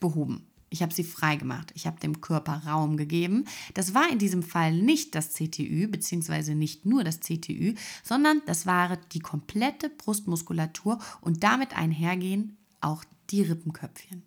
behoben. 0.00 0.46
Ich 0.68 0.82
habe 0.82 0.92
sie 0.92 1.04
frei 1.04 1.36
gemacht. 1.36 1.72
Ich 1.74 1.86
habe 1.86 2.00
dem 2.00 2.20
Körper 2.20 2.62
Raum 2.66 2.96
gegeben. 2.96 3.44
Das 3.74 3.94
war 3.94 4.10
in 4.10 4.18
diesem 4.18 4.42
Fall 4.42 4.74
nicht 4.74 5.14
das 5.14 5.32
CTÜ, 5.32 5.86
beziehungsweise 5.86 6.54
nicht 6.54 6.84
nur 6.84 7.04
das 7.04 7.20
CTÜ, 7.20 7.74
sondern 8.02 8.42
das 8.46 8.66
war 8.66 8.96
die 9.12 9.20
komplette 9.20 9.88
Brustmuskulatur 9.88 10.98
und 11.20 11.44
damit 11.44 11.76
einhergehen 11.76 12.56
auch 12.80 13.04
die 13.30 13.42
Rippenköpfchen. 13.42 14.24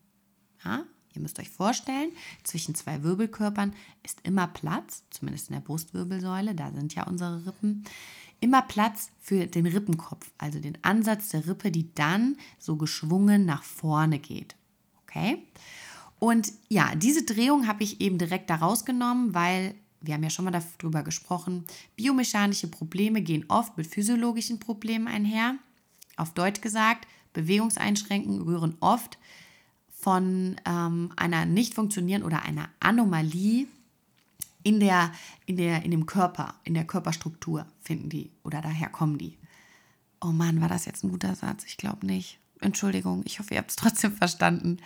Ihr 1.17 1.23
müsst 1.23 1.39
euch 1.39 1.49
vorstellen, 1.49 2.11
zwischen 2.43 2.75
zwei 2.75 3.01
Wirbelkörpern 3.01 3.73
ist 4.03 4.19
immer 4.21 4.45
Platz, 4.45 5.03
zumindest 5.09 5.49
in 5.49 5.55
der 5.55 5.61
Brustwirbelsäule, 5.61 6.53
da 6.53 6.71
sind 6.71 6.93
ja 6.93 7.07
unsere 7.07 7.43
Rippen, 7.47 7.83
immer 8.39 8.61
Platz 8.61 9.09
für 9.19 9.47
den 9.47 9.65
Rippenkopf, 9.65 10.29
also 10.37 10.59
den 10.59 10.77
Ansatz 10.83 11.29
der 11.29 11.47
Rippe, 11.47 11.71
die 11.71 11.91
dann 11.95 12.37
so 12.59 12.75
geschwungen 12.75 13.45
nach 13.45 13.63
vorne 13.63 14.19
geht. 14.19 14.55
Okay? 15.01 15.41
Und 16.19 16.53
ja, 16.69 16.93
diese 16.93 17.23
Drehung 17.23 17.65
habe 17.65 17.83
ich 17.83 17.99
eben 17.99 18.19
direkt 18.19 18.51
da 18.51 18.55
rausgenommen, 18.57 19.33
weil 19.33 19.73
wir 20.01 20.13
haben 20.13 20.23
ja 20.23 20.29
schon 20.29 20.45
mal 20.45 20.63
darüber 20.79 21.01
gesprochen, 21.01 21.65
biomechanische 21.95 22.67
Probleme 22.67 23.23
gehen 23.23 23.45
oft 23.47 23.75
mit 23.75 23.87
physiologischen 23.87 24.59
Problemen 24.59 25.07
einher. 25.07 25.55
Auf 26.15 26.35
Deutsch 26.35 26.61
gesagt, 26.61 27.07
Bewegungseinschränkungen 27.33 28.43
rühren 28.43 28.77
oft 28.81 29.17
von 30.07 30.55
ähm, 30.65 31.11
einer 31.17 31.45
nicht 31.45 31.73
funktionierenden 31.73 32.25
oder 32.25 32.43
einer 32.43 32.69
Anomalie 32.79 33.67
in, 34.63 34.79
der, 34.79 35.11
in, 35.45 35.57
der, 35.57 35.83
in 35.83 35.91
dem 35.91 36.05
Körper, 36.05 36.55
in 36.63 36.75
der 36.75 36.87
Körperstruktur 36.87 37.65
finden 37.81 38.07
die 38.07 38.31
oder 38.45 38.61
daher 38.61 38.87
kommen 38.87 39.17
die. 39.17 39.37
Oh 40.21 40.27
Mann, 40.27 40.61
war 40.61 40.69
das 40.69 40.85
jetzt 40.85 41.03
ein 41.03 41.09
guter 41.09 41.35
Satz? 41.35 41.65
Ich 41.65 41.75
glaube 41.75 42.05
nicht. 42.05 42.39
Entschuldigung, 42.59 43.21
ich 43.25 43.39
hoffe, 43.39 43.53
ihr 43.53 43.59
habt 43.59 43.69
es 43.69 43.75
trotzdem 43.77 44.11
verstanden. 44.11 44.77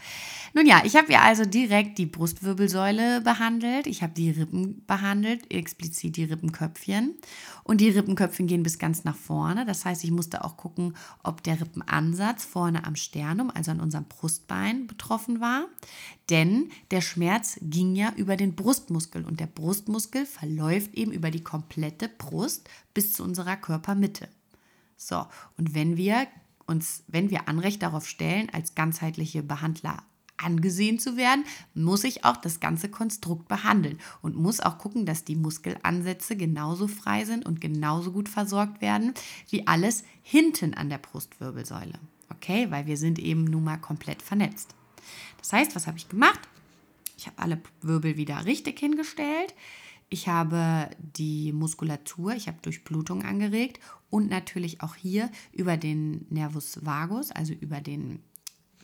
Nun 0.54 0.66
ja, 0.66 0.82
ich 0.84 0.96
habe 0.96 1.12
ja 1.12 1.22
also 1.22 1.46
direkt 1.46 1.98
die 1.98 2.06
Brustwirbelsäule 2.06 3.22
behandelt. 3.22 3.88
Ich 3.88 4.04
habe 4.04 4.14
die 4.14 4.32
Rippen 4.32 4.84
behandelt, 4.86 5.52
explizit 5.54 6.18
die 6.18 6.26
Rippenköpfchen. 6.26 7.16
Und 7.64 7.80
die 7.80 7.90
Rippenköpfchen 7.90 8.48
gehen 8.48 8.64
bis 8.64 8.78
ganz 8.78 9.06
nach 9.06 9.16
vorne. 9.16 9.66
Das 9.66 9.86
heißt, 9.86 10.04
ich 10.04 10.12
musste 10.12 10.44
auch 10.44 10.58
gucken, 10.58 10.96
ob 11.24 11.44
der 11.44 11.62
Rippenansatz 11.62 12.44
vorne 12.44 12.84
am 12.84 12.96
Sternum, 12.98 13.50
also 13.54 13.72
an 13.72 13.80
unserem 13.80 14.06
Brustbein, 14.06 14.88
betroffen 14.88 15.40
war. 15.40 15.68
Denn 16.30 16.70
der 16.92 17.02
Schmerz 17.02 17.58
ging 17.62 17.96
ja 17.96 18.12
über 18.18 18.36
den 18.36 18.56
Brustmuskel 18.56 19.24
und 19.24 19.40
der 19.40 19.48
Brustmuskel 19.48 20.26
verläuft 20.26 20.94
eben 20.96 21.12
über 21.14 21.32
die 21.32 21.44
komplette 21.44 22.10
Brust 22.10 22.70
bis 22.94 23.14
zu 23.14 23.24
unserer 23.24 23.56
Körpermitte. 23.56 24.28
So, 24.98 25.26
und 25.58 25.74
wenn 25.74 25.98
wir 25.98 26.28
uns, 26.72 27.04
wenn 27.08 27.30
wir 27.30 27.48
Anrecht 27.48 27.84
darauf 27.84 28.08
stellen, 28.08 28.50
als 28.52 28.74
ganzheitliche 28.74 29.44
Behandler 29.44 30.04
angesehen 30.38 30.98
zu 30.98 31.18
werden, 31.18 31.46
muss 31.74 32.04
ich 32.04 32.26
auch 32.26 32.38
das 32.38 32.60
ganze 32.60 32.90
Konstrukt 32.90 33.48
behandeln 33.48 34.00
und 34.22 34.36
muss 34.36 34.60
auch 34.60 34.78
gucken, 34.78 35.06
dass 35.06 35.24
die 35.24 35.36
Muskelansätze 35.36 36.36
genauso 36.36 36.88
frei 36.88 37.26
sind 37.26 37.46
und 37.46 37.62
genauso 37.62 38.12
gut 38.12 38.28
versorgt 38.28 38.82
werden 38.82 39.14
wie 39.50 39.68
alles 39.68 40.04
hinten 40.24 40.74
an 40.74 40.90
der 40.90 40.98
Brustwirbelsäule. 40.98 42.00
Okay, 42.30 42.72
weil 42.72 42.88
wir 42.88 42.98
sind 42.98 43.20
eben 43.20 43.44
nun 43.44 43.64
mal 43.64 43.78
komplett 43.78 44.22
vernetzt. 44.22 44.74
Das 45.38 45.54
heißt, 45.54 45.76
was 45.76 45.86
habe 45.86 45.98
ich 45.98 46.10
gemacht? 46.10 46.40
Ich 47.18 47.28
habe 47.28 47.38
alle 47.38 47.62
Wirbel 47.82 48.18
wieder 48.18 48.46
richtig 48.46 48.80
hingestellt. 48.80 49.54
Ich 50.10 50.28
habe 50.28 50.90
die 50.98 51.54
Muskulatur, 51.54 52.34
ich 52.34 52.48
habe 52.48 52.58
Durchblutung 52.62 53.24
angeregt 53.24 53.80
und 54.12 54.30
natürlich 54.30 54.82
auch 54.82 54.94
hier 54.94 55.32
über 55.52 55.78
den 55.78 56.28
Nervus 56.30 56.86
vagus, 56.86 57.32
also 57.32 57.54
über 57.54 57.82
den 57.82 58.20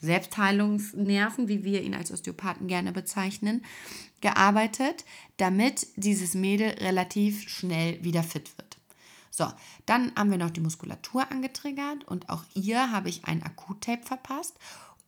Selbstheilungsnerven, 0.02 1.48
wie 1.48 1.64
wir 1.64 1.84
ihn 1.84 1.94
als 1.94 2.12
Osteopathen 2.12 2.68
gerne 2.68 2.92
bezeichnen, 2.92 3.64
gearbeitet, 4.22 5.06
damit 5.38 5.88
dieses 5.96 6.34
Mädel 6.34 6.70
relativ 6.70 7.48
schnell 7.50 8.04
wieder 8.04 8.24
fit 8.24 8.58
wird. 8.58 8.78
So, 9.30 9.46
dann 9.86 10.14
haben 10.16 10.32
wir 10.32 10.38
noch 10.38 10.50
die 10.50 10.62
Muskulatur 10.62 11.32
angetriggert 11.32 12.06
und 12.06 12.30
auch 12.30 12.44
ihr 12.56 12.92
habe 12.92 13.10
ich 13.10 13.26
ein 13.26 13.44
Akuttape 13.44 14.04
verpasst 14.04 14.58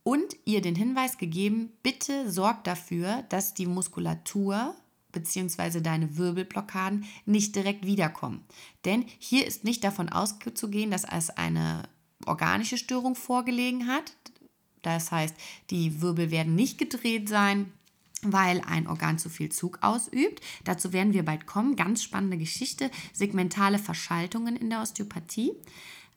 und 0.04 0.36
ihr 0.44 0.60
den 0.60 0.76
Hinweis 0.76 1.18
gegeben, 1.18 1.72
bitte 1.82 2.30
sorgt 2.30 2.66
dafür, 2.66 3.24
dass 3.28 3.54
die 3.54 3.66
Muskulatur 3.66 4.74
bzw. 5.12 5.80
deine 5.80 6.16
Wirbelblockaden 6.16 7.04
nicht 7.26 7.54
direkt 7.56 7.86
wiederkommen. 7.86 8.44
Denn 8.84 9.04
hier 9.18 9.46
ist 9.46 9.64
nicht 9.64 9.84
davon 9.84 10.08
auszugehen, 10.08 10.90
dass 10.90 11.04
es 11.04 11.30
eine 11.30 11.88
organische 12.26 12.78
Störung 12.78 13.14
vorgelegen 13.14 13.86
hat. 13.86 14.12
Das 14.82 15.12
heißt, 15.12 15.34
die 15.70 16.00
Wirbel 16.00 16.30
werden 16.30 16.54
nicht 16.54 16.78
gedreht 16.78 17.28
sein, 17.28 17.72
weil 18.22 18.60
ein 18.62 18.86
Organ 18.86 19.18
zu 19.18 19.28
viel 19.28 19.50
Zug 19.50 19.78
ausübt. 19.82 20.40
Dazu 20.64 20.92
werden 20.92 21.12
wir 21.12 21.24
bald 21.24 21.46
kommen. 21.46 21.76
Ganz 21.76 22.02
spannende 22.02 22.38
Geschichte. 22.38 22.90
Segmentale 23.12 23.78
Verschaltungen 23.78 24.56
in 24.56 24.70
der 24.70 24.82
Osteopathie. 24.82 25.52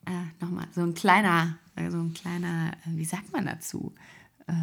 Äh, 0.06 0.44
Nochmal 0.44 0.68
so 0.74 0.82
ein 0.82 0.94
kleiner, 0.94 1.58
äh, 1.76 1.90
so 1.90 1.98
ein 1.98 2.14
kleiner, 2.14 2.74
äh, 2.86 2.98
wie 2.98 3.06
sagt 3.06 3.32
man 3.32 3.46
dazu? 3.46 3.94
Äh, 4.48 4.54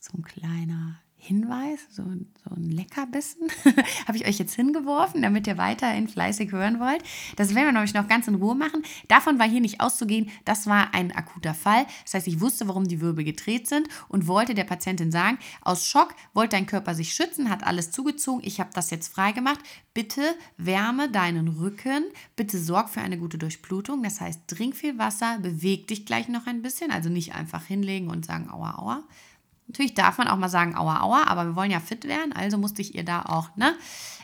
so 0.00 0.18
ein 0.18 0.22
kleiner 0.22 1.00
Hinweis, 1.20 1.80
so, 1.90 2.04
so 2.04 2.54
ein 2.54 2.70
Leckerbissen, 2.70 3.48
habe 4.06 4.16
ich 4.16 4.26
euch 4.26 4.38
jetzt 4.38 4.54
hingeworfen, 4.54 5.20
damit 5.20 5.48
ihr 5.48 5.58
weiterhin 5.58 6.06
fleißig 6.06 6.52
hören 6.52 6.78
wollt. 6.78 7.02
Das 7.34 7.54
werden 7.54 7.66
wir 7.66 7.72
nämlich 7.72 7.92
noch 7.92 8.06
ganz 8.06 8.28
in 8.28 8.36
Ruhe 8.36 8.54
machen. 8.54 8.84
Davon 9.08 9.38
war 9.38 9.48
hier 9.48 9.60
nicht 9.60 9.80
auszugehen. 9.80 10.30
Das 10.44 10.68
war 10.68 10.94
ein 10.94 11.10
akuter 11.10 11.54
Fall. 11.54 11.86
Das 12.04 12.14
heißt, 12.14 12.28
ich 12.28 12.40
wusste, 12.40 12.68
warum 12.68 12.84
die 12.84 13.00
Wirbel 13.00 13.24
gedreht 13.24 13.66
sind 13.66 13.88
und 14.08 14.28
wollte 14.28 14.54
der 14.54 14.62
Patientin 14.64 15.10
sagen, 15.10 15.38
aus 15.60 15.86
Schock 15.86 16.14
wollte 16.34 16.56
dein 16.56 16.66
Körper 16.66 16.94
sich 16.94 17.12
schützen, 17.12 17.50
hat 17.50 17.66
alles 17.66 17.90
zugezogen. 17.90 18.40
Ich 18.44 18.60
habe 18.60 18.70
das 18.72 18.90
jetzt 18.90 19.08
freigemacht. 19.08 19.60
Bitte 19.94 20.22
wärme 20.56 21.10
deinen 21.10 21.48
Rücken. 21.48 22.04
Bitte 22.36 22.58
sorg 22.58 22.90
für 22.90 23.00
eine 23.00 23.18
gute 23.18 23.38
Durchblutung. 23.38 24.04
Das 24.04 24.20
heißt, 24.20 24.46
trink 24.46 24.76
viel 24.76 24.98
Wasser, 24.98 25.40
beweg 25.40 25.88
dich 25.88 26.06
gleich 26.06 26.28
noch 26.28 26.46
ein 26.46 26.62
bisschen. 26.62 26.92
Also 26.92 27.08
nicht 27.08 27.34
einfach 27.34 27.64
hinlegen 27.64 28.08
und 28.08 28.24
sagen, 28.24 28.48
aua, 28.50 28.78
aua 28.78 29.04
Natürlich 29.68 29.94
darf 29.94 30.18
man 30.18 30.28
auch 30.28 30.38
mal 30.38 30.48
sagen, 30.48 30.76
aua, 30.76 31.02
aua, 31.02 31.24
aber 31.26 31.44
wir 31.46 31.56
wollen 31.56 31.70
ja 31.70 31.80
fit 31.80 32.04
werden, 32.04 32.32
also 32.32 32.56
musste 32.56 32.82
ich 32.82 32.94
ihr 32.94 33.04
da 33.04 33.22
auch, 33.22 33.54
ne? 33.56 33.76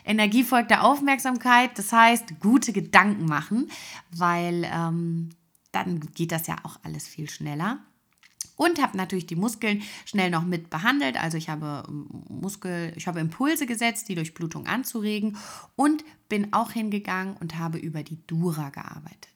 Energie 0.03 0.43
folgt 0.43 0.71
der 0.71 0.83
Aufmerksamkeit, 0.83 1.77
das 1.77 1.91
heißt, 1.91 2.39
gute 2.39 2.73
Gedanken 2.73 3.25
machen, 3.25 3.69
weil 4.11 4.69
ähm, 4.71 5.29
dann 5.71 5.99
geht 5.99 6.31
das 6.31 6.47
ja 6.47 6.57
auch 6.63 6.77
alles 6.83 7.07
viel 7.07 7.29
schneller. 7.29 7.79
Und 8.57 8.81
habe 8.81 8.95
natürlich 8.95 9.25
die 9.27 9.35
Muskeln 9.35 9.81
schnell 10.05 10.29
noch 10.29 10.45
mit 10.45 10.69
behandelt. 10.69 11.21
Also 11.21 11.37
ich 11.37 11.49
habe 11.49 11.83
ähm, 11.87 12.07
Muskel, 12.29 12.93
ich 12.95 13.05
habe 13.07 13.19
Impulse 13.19 13.65
gesetzt, 13.65 14.07
die 14.07 14.15
Durchblutung 14.15 14.65
anzuregen 14.65 15.37
und 15.75 16.05
bin 16.29 16.53
auch 16.53 16.71
hingegangen 16.71 17.35
und 17.37 17.57
habe 17.57 17.77
über 17.77 18.01
die 18.03 18.25
Dura 18.27 18.69
gearbeitet. 18.69 19.33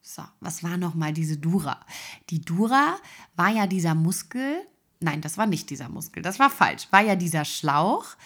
So, 0.00 0.22
was 0.40 0.62
war 0.62 0.78
nochmal 0.78 1.12
diese 1.12 1.36
Dura? 1.36 1.84
Die 2.30 2.40
Dura 2.40 2.96
war 3.36 3.50
ja 3.50 3.66
dieser 3.66 3.94
Muskel, 3.94 4.56
Nein, 5.00 5.20
das 5.20 5.38
war 5.38 5.46
nicht 5.46 5.70
dieser 5.70 5.88
Muskel, 5.88 6.22
das 6.22 6.38
war 6.38 6.50
falsch. 6.50 6.88
War 6.90 7.02
ja 7.02 7.14
dieser 7.14 7.44
Schlauch, 7.44 8.16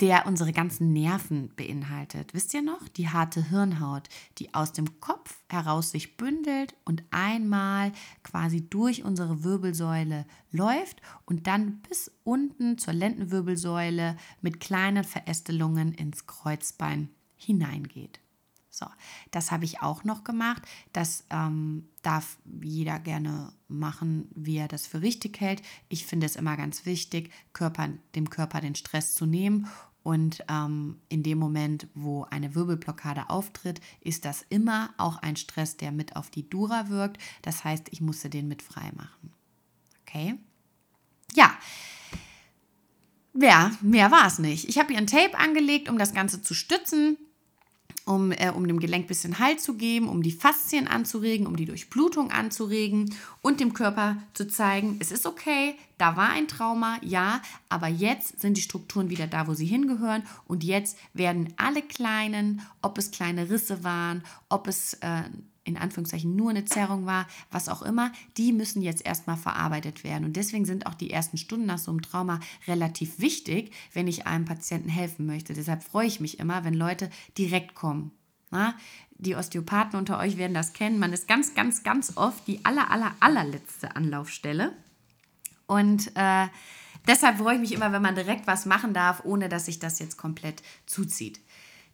der 0.00 0.26
unsere 0.26 0.52
ganzen 0.52 0.92
Nerven 0.92 1.50
beinhaltet. 1.56 2.32
Wisst 2.34 2.54
ihr 2.54 2.62
noch? 2.62 2.86
Die 2.88 3.08
harte 3.08 3.48
Hirnhaut, 3.50 4.08
die 4.38 4.54
aus 4.54 4.72
dem 4.72 5.00
Kopf 5.00 5.36
heraus 5.48 5.90
sich 5.90 6.16
bündelt 6.16 6.74
und 6.84 7.02
einmal 7.10 7.92
quasi 8.22 8.68
durch 8.68 9.02
unsere 9.02 9.42
Wirbelsäule 9.42 10.24
läuft 10.52 11.02
und 11.24 11.46
dann 11.46 11.80
bis 11.88 12.12
unten 12.22 12.78
zur 12.78 12.94
Lendenwirbelsäule 12.94 14.16
mit 14.40 14.60
kleinen 14.60 15.04
Verästelungen 15.04 15.92
ins 15.94 16.26
Kreuzbein 16.26 17.08
hineingeht. 17.36 18.20
So, 18.78 18.86
das 19.32 19.50
habe 19.50 19.64
ich 19.64 19.82
auch 19.82 20.04
noch 20.04 20.22
gemacht. 20.22 20.62
Das 20.92 21.24
ähm, 21.30 21.88
darf 22.02 22.38
jeder 22.62 23.00
gerne 23.00 23.52
machen, 23.66 24.28
wie 24.36 24.56
er 24.56 24.68
das 24.68 24.86
für 24.86 25.02
richtig 25.02 25.40
hält. 25.40 25.62
Ich 25.88 26.06
finde 26.06 26.26
es 26.26 26.36
immer 26.36 26.56
ganz 26.56 26.86
wichtig, 26.86 27.32
Körper, 27.52 27.88
dem 28.14 28.30
Körper 28.30 28.60
den 28.60 28.76
Stress 28.76 29.14
zu 29.14 29.26
nehmen. 29.26 29.66
Und 30.04 30.44
ähm, 30.48 31.00
in 31.08 31.24
dem 31.24 31.38
Moment, 31.38 31.88
wo 31.94 32.24
eine 32.30 32.54
Wirbelblockade 32.54 33.30
auftritt, 33.30 33.80
ist 34.00 34.24
das 34.24 34.46
immer 34.48 34.94
auch 34.96 35.16
ein 35.18 35.34
Stress, 35.34 35.76
der 35.76 35.90
mit 35.90 36.14
auf 36.14 36.30
die 36.30 36.48
Dura 36.48 36.88
wirkt. 36.88 37.20
Das 37.42 37.64
heißt, 37.64 37.88
ich 37.90 38.00
musste 38.00 38.30
den 38.30 38.46
mit 38.46 38.62
frei 38.62 38.92
machen. 38.94 39.32
Okay? 40.02 40.36
Ja. 41.34 41.52
Ja, 43.34 43.72
mehr 43.82 44.12
war 44.12 44.26
es 44.28 44.38
nicht. 44.38 44.68
Ich 44.68 44.78
habe 44.78 44.90
hier 44.90 44.98
ein 44.98 45.08
Tape 45.08 45.36
angelegt, 45.36 45.88
um 45.88 45.98
das 45.98 46.14
Ganze 46.14 46.42
zu 46.42 46.54
stützen 46.54 47.18
um, 48.08 48.32
äh, 48.32 48.50
um 48.50 48.66
dem 48.66 48.80
Gelenk 48.80 49.04
ein 49.04 49.08
bisschen 49.08 49.38
Halt 49.38 49.60
zu 49.60 49.74
geben, 49.74 50.08
um 50.08 50.22
die 50.22 50.32
Faszien 50.32 50.88
anzuregen, 50.88 51.46
um 51.46 51.56
die 51.56 51.66
Durchblutung 51.66 52.30
anzuregen 52.30 53.14
und 53.42 53.60
dem 53.60 53.74
Körper 53.74 54.16
zu 54.32 54.48
zeigen, 54.48 54.96
es 54.98 55.12
ist 55.12 55.26
okay, 55.26 55.74
da 55.98 56.16
war 56.16 56.30
ein 56.30 56.48
Trauma, 56.48 56.98
ja, 57.02 57.42
aber 57.68 57.88
jetzt 57.88 58.40
sind 58.40 58.56
die 58.56 58.62
Strukturen 58.62 59.10
wieder 59.10 59.26
da, 59.26 59.46
wo 59.46 59.54
sie 59.54 59.66
hingehören 59.66 60.22
und 60.46 60.64
jetzt 60.64 60.96
werden 61.12 61.52
alle 61.56 61.82
kleinen, 61.82 62.62
ob 62.80 62.96
es 62.96 63.10
kleine 63.10 63.50
Risse 63.50 63.84
waren, 63.84 64.22
ob 64.48 64.68
es 64.68 64.94
äh, 64.94 65.24
in 65.68 65.76
Anführungszeichen 65.76 66.34
nur 66.34 66.50
eine 66.50 66.64
Zerrung 66.64 67.06
war, 67.06 67.28
was 67.50 67.68
auch 67.68 67.82
immer, 67.82 68.12
die 68.36 68.52
müssen 68.52 68.82
jetzt 68.82 69.06
erstmal 69.06 69.36
verarbeitet 69.36 70.02
werden. 70.02 70.24
Und 70.24 70.36
deswegen 70.36 70.64
sind 70.64 70.86
auch 70.86 70.94
die 70.94 71.10
ersten 71.10 71.36
Stunden 71.36 71.66
nach 71.66 71.78
so 71.78 71.90
einem 71.90 72.02
Trauma 72.02 72.40
relativ 72.66 73.20
wichtig, 73.20 73.72
wenn 73.92 74.08
ich 74.08 74.26
einem 74.26 74.44
Patienten 74.44 74.88
helfen 74.88 75.26
möchte. 75.26 75.54
Deshalb 75.54 75.82
freue 75.82 76.06
ich 76.06 76.20
mich 76.20 76.38
immer, 76.40 76.64
wenn 76.64 76.74
Leute 76.74 77.10
direkt 77.36 77.74
kommen. 77.74 78.10
Na, 78.50 78.74
die 79.18 79.34
Osteopathen 79.34 79.98
unter 79.98 80.18
euch 80.18 80.38
werden 80.38 80.54
das 80.54 80.72
kennen. 80.72 80.98
Man 80.98 81.12
ist 81.12 81.28
ganz, 81.28 81.54
ganz, 81.54 81.82
ganz 81.82 82.16
oft 82.16 82.46
die 82.46 82.64
aller, 82.64 82.90
aller, 82.90 83.14
allerletzte 83.20 83.94
Anlaufstelle. 83.94 84.72
Und 85.66 86.10
äh, 86.16 86.46
deshalb 87.06 87.38
freue 87.38 87.56
ich 87.56 87.60
mich 87.60 87.72
immer, 87.72 87.92
wenn 87.92 88.00
man 88.00 88.14
direkt 88.14 88.46
was 88.46 88.64
machen 88.64 88.94
darf, 88.94 89.22
ohne 89.24 89.48
dass 89.48 89.66
sich 89.66 89.78
das 89.78 89.98
jetzt 89.98 90.16
komplett 90.16 90.62
zuzieht. 90.86 91.40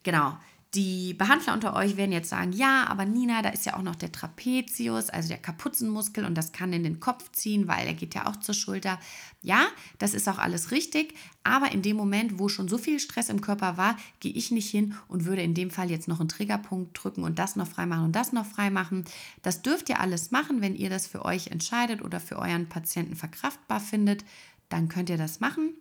Genau. 0.05 0.37
Die 0.75 1.15
Behandler 1.15 1.53
unter 1.53 1.77
euch 1.77 1.97
werden 1.97 2.11
jetzt 2.11 2.31
sagen, 2.31 2.53
ja, 2.53 2.87
aber 2.89 3.05
Nina, 3.05 3.43
da 3.43 3.51
ist 3.51 3.65
ja 3.65 3.77
auch 3.77 3.83
noch 3.83 3.95
der 3.95 4.11
Trapezius, 4.11 5.09
also 5.09 5.29
der 5.29 5.39
Kapuzenmuskel 5.39 6.25
und 6.25 6.35
das 6.35 6.51
kann 6.51 6.73
in 6.73 6.83
den 6.83 6.99
Kopf 6.99 7.31
ziehen, 7.31 7.69
weil 7.69 7.87
er 7.87 7.95
geht 7.95 8.17
ja 8.17 8.27
auch 8.27 8.35
zur 8.37 8.57
Schulter. 8.57 8.99
Ja, 9.41 9.67
das 9.99 10.15
ist 10.15 10.29
auch 10.29 10.39
alles 10.39 10.73
richtig, 10.73 11.15
aber 11.45 11.71
in 11.71 11.83
dem 11.83 11.97
Moment, 11.97 12.41
wo 12.41 12.49
schon 12.49 12.67
so 12.67 12.77
viel 12.77 12.99
Stress 12.99 13.29
im 13.29 13.41
Körper 13.41 13.77
war, 13.77 13.97
gehe 14.19 14.33
ich 14.33 14.51
nicht 14.51 14.69
hin 14.69 14.97
und 15.07 15.27
würde 15.27 15.43
in 15.43 15.55
dem 15.55 15.71
Fall 15.71 15.93
jetzt 15.93 16.09
noch 16.09 16.19
einen 16.19 16.29
Triggerpunkt 16.29 16.99
drücken 17.01 17.23
und 17.23 17.39
das 17.39 17.55
noch 17.55 17.69
freimachen 17.69 18.07
und 18.07 18.17
das 18.17 18.33
noch 18.33 18.47
freimachen. 18.47 19.05
Das 19.43 19.63
dürft 19.63 19.89
ihr 19.91 20.01
alles 20.01 20.33
machen, 20.33 20.61
wenn 20.61 20.75
ihr 20.75 20.91
das 20.91 21.07
für 21.07 21.25
euch 21.25 21.49
entscheidet 21.49 22.03
oder 22.03 22.19
für 22.19 22.37
euren 22.37 22.69
Patienten 22.69 23.15
verkraftbar 23.15 23.79
findet, 23.79 24.25
dann 24.71 24.89
könnt 24.89 25.09
ihr 25.09 25.19
das 25.19 25.39
machen 25.39 25.75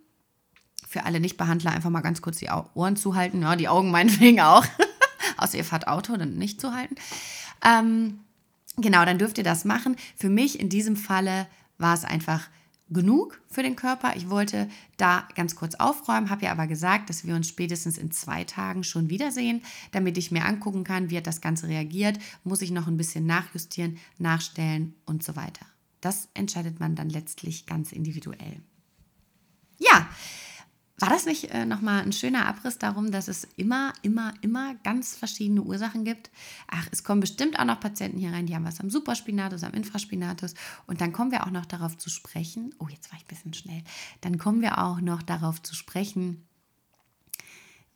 für 0.93 1.05
alle 1.05 1.19
Nichtbehandler 1.19 1.71
einfach 1.71 1.89
mal 1.89 2.01
ganz 2.01 2.21
kurz 2.21 2.37
die 2.37 2.49
Ohren 2.75 2.95
zuhalten, 2.95 3.41
ja, 3.41 3.55
die 3.55 3.67
Augen 3.67 3.89
meinetwegen 3.89 4.39
auch, 4.39 4.63
außer 5.37 5.57
ihr 5.57 5.65
fahrt 5.65 5.87
Auto, 5.87 6.15
dann 6.15 6.35
nicht 6.35 6.61
zuhalten. 6.61 6.95
Ähm, 7.65 8.19
genau, 8.77 9.03
dann 9.03 9.17
dürft 9.17 9.39
ihr 9.39 9.43
das 9.43 9.65
machen. 9.65 9.95
Für 10.15 10.29
mich 10.29 10.59
in 10.59 10.69
diesem 10.69 10.95
Falle 10.95 11.47
war 11.79 11.95
es 11.95 12.05
einfach 12.05 12.47
genug 12.89 13.41
für 13.49 13.63
den 13.63 13.75
Körper. 13.75 14.15
Ich 14.15 14.29
wollte 14.29 14.69
da 14.97 15.27
ganz 15.33 15.55
kurz 15.55 15.73
aufräumen, 15.73 16.29
habe 16.29 16.45
ja 16.45 16.51
aber 16.51 16.67
gesagt, 16.67 17.09
dass 17.09 17.25
wir 17.25 17.33
uns 17.33 17.47
spätestens 17.47 17.97
in 17.97 18.11
zwei 18.11 18.43
Tagen 18.43 18.83
schon 18.83 19.09
wiedersehen, 19.09 19.63
damit 19.93 20.19
ich 20.19 20.29
mir 20.29 20.45
angucken 20.45 20.83
kann, 20.83 21.09
wie 21.09 21.17
hat 21.17 21.25
das 21.25 21.41
Ganze 21.41 21.67
reagiert, 21.69 22.19
muss 22.43 22.61
ich 22.61 22.69
noch 22.69 22.85
ein 22.85 22.97
bisschen 22.97 23.25
nachjustieren, 23.25 23.97
nachstellen 24.19 24.93
und 25.05 25.23
so 25.23 25.35
weiter. 25.35 25.65
Das 26.01 26.29
entscheidet 26.35 26.79
man 26.79 26.95
dann 26.95 27.09
letztlich 27.09 27.65
ganz 27.65 27.91
individuell. 27.91 28.61
Ja, 29.79 30.07
war 30.99 31.09
das 31.09 31.25
nicht 31.25 31.45
äh, 31.51 31.65
nochmal 31.65 32.03
ein 32.03 32.13
schöner 32.13 32.45
Abriss 32.45 32.77
darum, 32.77 33.11
dass 33.11 33.27
es 33.27 33.47
immer, 33.55 33.93
immer, 34.03 34.33
immer 34.41 34.75
ganz 34.83 35.15
verschiedene 35.15 35.63
Ursachen 35.63 36.05
gibt? 36.05 36.29
Ach, 36.67 36.87
es 36.91 37.03
kommen 37.03 37.19
bestimmt 37.19 37.59
auch 37.59 37.65
noch 37.65 37.79
Patienten 37.79 38.19
hier 38.19 38.31
rein, 38.31 38.45
die 38.45 38.55
haben 38.55 38.65
was 38.65 38.79
am 38.79 38.91
Supraspinatus, 38.91 39.63
am 39.63 39.73
Infraspinatus. 39.73 40.53
Und 40.85 41.01
dann 41.01 41.11
kommen 41.11 41.31
wir 41.31 41.45
auch 41.45 41.51
noch 41.51 41.65
darauf 41.65 41.97
zu 41.97 42.11
sprechen. 42.11 42.75
Oh, 42.77 42.87
jetzt 42.89 43.11
war 43.11 43.17
ich 43.17 43.25
ein 43.25 43.27
bisschen 43.27 43.53
schnell. 43.53 43.83
Dann 44.21 44.37
kommen 44.37 44.61
wir 44.61 44.77
auch 44.83 45.01
noch 45.01 45.23
darauf 45.23 45.63
zu 45.63 45.73
sprechen, 45.73 46.47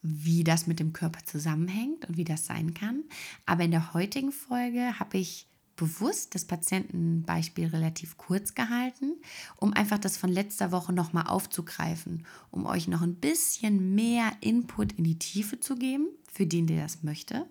wie 0.02 0.44
das 0.44 0.66
mit 0.66 0.80
dem 0.80 0.92
Körper 0.92 1.24
zusammenhängt 1.24 2.06
und 2.06 2.18
wie 2.18 2.26
das 2.26 2.48
sein 2.48 2.74
kann. 2.74 3.04
Aber 3.46 3.64
in 3.64 3.72
der 3.72 3.94
heutigen 3.94 4.32
Folge 4.32 5.00
habe 5.00 5.20
ich 5.20 5.48
bewusst 5.78 6.36
das 6.36 6.44
Patientenbeispiel 6.44 7.68
relativ 7.68 8.18
kurz 8.18 8.54
gehalten, 8.56 9.14
um 9.56 9.74
einfach 9.74 10.00
das 10.00 10.18
von 10.18 10.30
letzter 10.30 10.74
Woche 10.74 10.92
nochmal 10.92 11.28
aufzugreifen, 11.28 12.26
um 12.52 12.66
euch 12.66 12.90
noch 12.90 13.02
ein 13.02 13.16
bisschen 13.16 13.96
mehr 13.96 14.32
Input 14.42 14.92
in 14.94 15.06
die 15.06 15.20
Tiefe 15.20 15.62
zu 15.62 15.76
geben, 15.76 16.08
für 16.32 16.46
den, 16.46 16.68
der 16.68 16.84
das 16.84 17.04
möchte. 17.04 17.46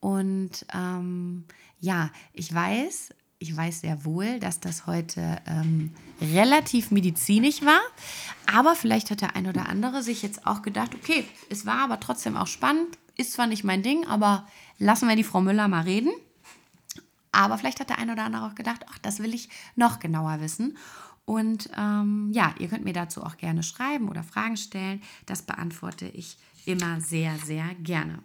Und 0.00 0.66
ähm, 0.74 1.44
ja, 1.78 2.10
ich 2.32 2.52
weiß, 2.52 3.10
ich 3.38 3.54
weiß 3.54 3.82
sehr 3.82 4.04
wohl, 4.04 4.40
dass 4.40 4.60
das 4.60 4.86
heute 4.86 5.38
ähm, 5.46 5.92
relativ 6.20 6.90
medizinisch 6.90 7.62
war, 7.62 7.80
aber 8.46 8.74
vielleicht 8.74 9.10
hat 9.10 9.20
der 9.20 9.36
ein 9.36 9.46
oder 9.46 9.68
andere 9.68 10.02
sich 10.02 10.22
jetzt 10.22 10.46
auch 10.46 10.62
gedacht, 10.62 10.94
okay, 10.94 11.24
es 11.50 11.66
war 11.66 11.80
aber 11.80 12.00
trotzdem 12.00 12.36
auch 12.36 12.46
spannend, 12.46 12.98
ist 13.16 13.32
zwar 13.32 13.46
nicht 13.46 13.64
mein 13.64 13.82
Ding, 13.82 14.06
aber 14.06 14.46
lassen 14.78 15.08
wir 15.08 15.16
die 15.16 15.24
Frau 15.24 15.40
Müller 15.40 15.68
mal 15.68 15.82
reden. 15.82 16.10
Aber 17.36 17.58
vielleicht 17.58 17.80
hat 17.80 17.90
der 17.90 17.98
eine 17.98 18.12
oder 18.12 18.24
andere 18.24 18.46
auch 18.46 18.54
gedacht, 18.54 18.86
ach, 18.88 18.96
das 18.98 19.18
will 19.18 19.34
ich 19.34 19.50
noch 19.74 20.00
genauer 20.00 20.40
wissen. 20.40 20.78
Und 21.26 21.68
ähm, 21.76 22.30
ja, 22.32 22.54
ihr 22.58 22.68
könnt 22.68 22.84
mir 22.84 22.94
dazu 22.94 23.22
auch 23.22 23.36
gerne 23.36 23.62
schreiben 23.62 24.08
oder 24.08 24.22
Fragen 24.22 24.56
stellen. 24.56 25.02
Das 25.26 25.42
beantworte 25.42 26.08
ich 26.08 26.38
immer 26.64 26.98
sehr, 27.02 27.36
sehr 27.36 27.74
gerne. 27.74 28.20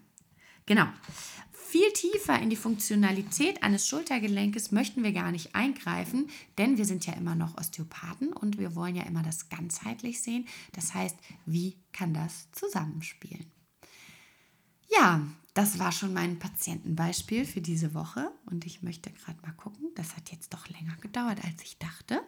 Genau. 0.65 0.85
Viel 1.51 1.91
tiefer 1.91 2.39
in 2.39 2.49
die 2.49 2.55
Funktionalität 2.55 3.63
eines 3.63 3.85
Schultergelenkes 3.85 4.71
möchten 4.71 5.03
wir 5.03 5.11
gar 5.11 5.31
nicht 5.31 5.55
eingreifen, 5.55 6.29
denn 6.57 6.77
wir 6.77 6.85
sind 6.85 7.05
ja 7.05 7.13
immer 7.13 7.35
noch 7.35 7.57
Osteopathen 7.57 8.31
und 8.31 8.57
wir 8.59 8.75
wollen 8.75 8.95
ja 8.95 9.03
immer 9.03 9.23
das 9.23 9.49
ganzheitlich 9.49 10.21
sehen. 10.21 10.47
Das 10.71 10.93
heißt, 10.93 11.17
wie 11.45 11.75
kann 11.91 12.13
das 12.13 12.49
zusammenspielen? 12.53 13.51
Ja, 14.89 15.21
das 15.53 15.79
war 15.79 15.91
schon 15.91 16.13
mein 16.13 16.39
Patientenbeispiel 16.39 17.45
für 17.45 17.59
diese 17.59 17.93
Woche 17.93 18.31
und 18.45 18.65
ich 18.65 18.83
möchte 18.83 19.11
gerade 19.11 19.39
mal 19.41 19.51
gucken. 19.51 19.89
Das 19.95 20.15
hat 20.15 20.31
jetzt 20.31 20.53
doch 20.53 20.67
länger 20.69 20.95
gedauert, 21.01 21.39
als 21.43 21.61
ich 21.63 21.77
dachte. 21.77 22.21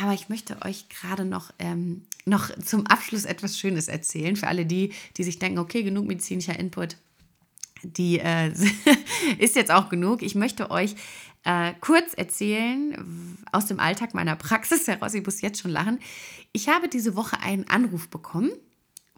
Aber 0.00 0.12
ich 0.12 0.28
möchte 0.28 0.62
euch 0.62 0.88
gerade 0.88 1.24
noch, 1.24 1.52
ähm, 1.58 2.06
noch 2.26 2.50
zum 2.60 2.86
Abschluss 2.86 3.24
etwas 3.24 3.58
Schönes 3.58 3.88
erzählen. 3.88 4.36
Für 4.36 4.46
alle 4.46 4.66
die, 4.66 4.92
die 5.16 5.24
sich 5.24 5.38
denken, 5.38 5.58
okay, 5.58 5.82
genug 5.82 6.06
medizinischer 6.06 6.58
Input, 6.58 6.96
die 7.82 8.20
äh, 8.20 8.52
ist 9.38 9.56
jetzt 9.56 9.72
auch 9.72 9.88
genug. 9.88 10.22
Ich 10.22 10.36
möchte 10.36 10.70
euch 10.70 10.94
äh, 11.44 11.72
kurz 11.80 12.14
erzählen 12.14 13.36
aus 13.50 13.66
dem 13.66 13.80
Alltag 13.80 14.14
meiner 14.14 14.36
Praxis 14.36 14.86
heraus. 14.86 15.14
Ich 15.14 15.24
muss 15.24 15.40
jetzt 15.40 15.60
schon 15.60 15.72
lachen. 15.72 15.98
Ich 16.52 16.68
habe 16.68 16.88
diese 16.88 17.16
Woche 17.16 17.40
einen 17.40 17.66
Anruf 17.68 18.08
bekommen 18.08 18.50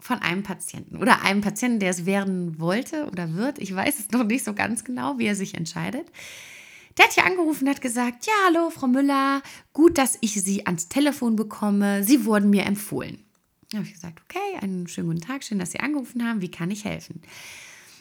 von 0.01 0.19
einem 0.19 0.43
Patienten 0.43 0.97
oder 0.97 1.23
einem 1.23 1.41
Patienten, 1.41 1.79
der 1.79 1.91
es 1.91 2.05
werden 2.05 2.59
wollte 2.59 3.05
oder 3.05 3.35
wird. 3.35 3.59
Ich 3.59 3.73
weiß 3.73 3.99
es 3.99 4.11
noch 4.11 4.23
nicht 4.23 4.43
so 4.43 4.53
ganz 4.53 4.83
genau, 4.83 5.17
wie 5.17 5.27
er 5.27 5.35
sich 5.35 5.55
entscheidet. 5.55 6.07
Der 6.97 7.05
hat 7.05 7.13
hier 7.13 7.25
angerufen 7.25 7.65
und 7.65 7.69
hat 7.69 7.81
gesagt, 7.81 8.25
ja, 8.25 8.33
hallo, 8.45 8.69
Frau 8.69 8.87
Müller, 8.87 9.41
gut, 9.73 9.97
dass 9.97 10.17
ich 10.21 10.41
Sie 10.41 10.65
ans 10.65 10.89
Telefon 10.89 11.35
bekomme. 11.35 12.03
Sie 12.03 12.25
wurden 12.25 12.49
mir 12.49 12.65
empfohlen. 12.65 13.19
Da 13.69 13.77
habe 13.77 13.87
ich 13.87 13.93
gesagt, 13.93 14.21
okay, 14.25 14.57
einen 14.59 14.87
schönen 14.87 15.07
guten 15.07 15.21
Tag, 15.21 15.43
schön, 15.43 15.59
dass 15.59 15.71
Sie 15.71 15.79
angerufen 15.79 16.27
haben. 16.27 16.41
Wie 16.41 16.51
kann 16.51 16.71
ich 16.71 16.83
helfen? 16.83 17.21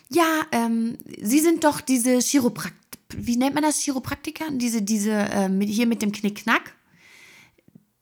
Ja, 0.09 0.43
ähm, 0.51 0.99
Sie 1.23 1.39
sind 1.39 1.63
doch 1.63 1.81
diese 1.81 2.19
Chiroprakt, 2.19 2.75
wie 3.11 3.37
nennt 3.37 3.55
man 3.55 3.63
das, 3.63 3.79
Chiropraktiker? 3.79 4.47
Diese, 4.51 4.83
diese, 4.83 5.13
ähm, 5.33 5.61
hier 5.61 5.87
mit 5.87 6.03
dem 6.03 6.11
Knickknack. 6.11 6.75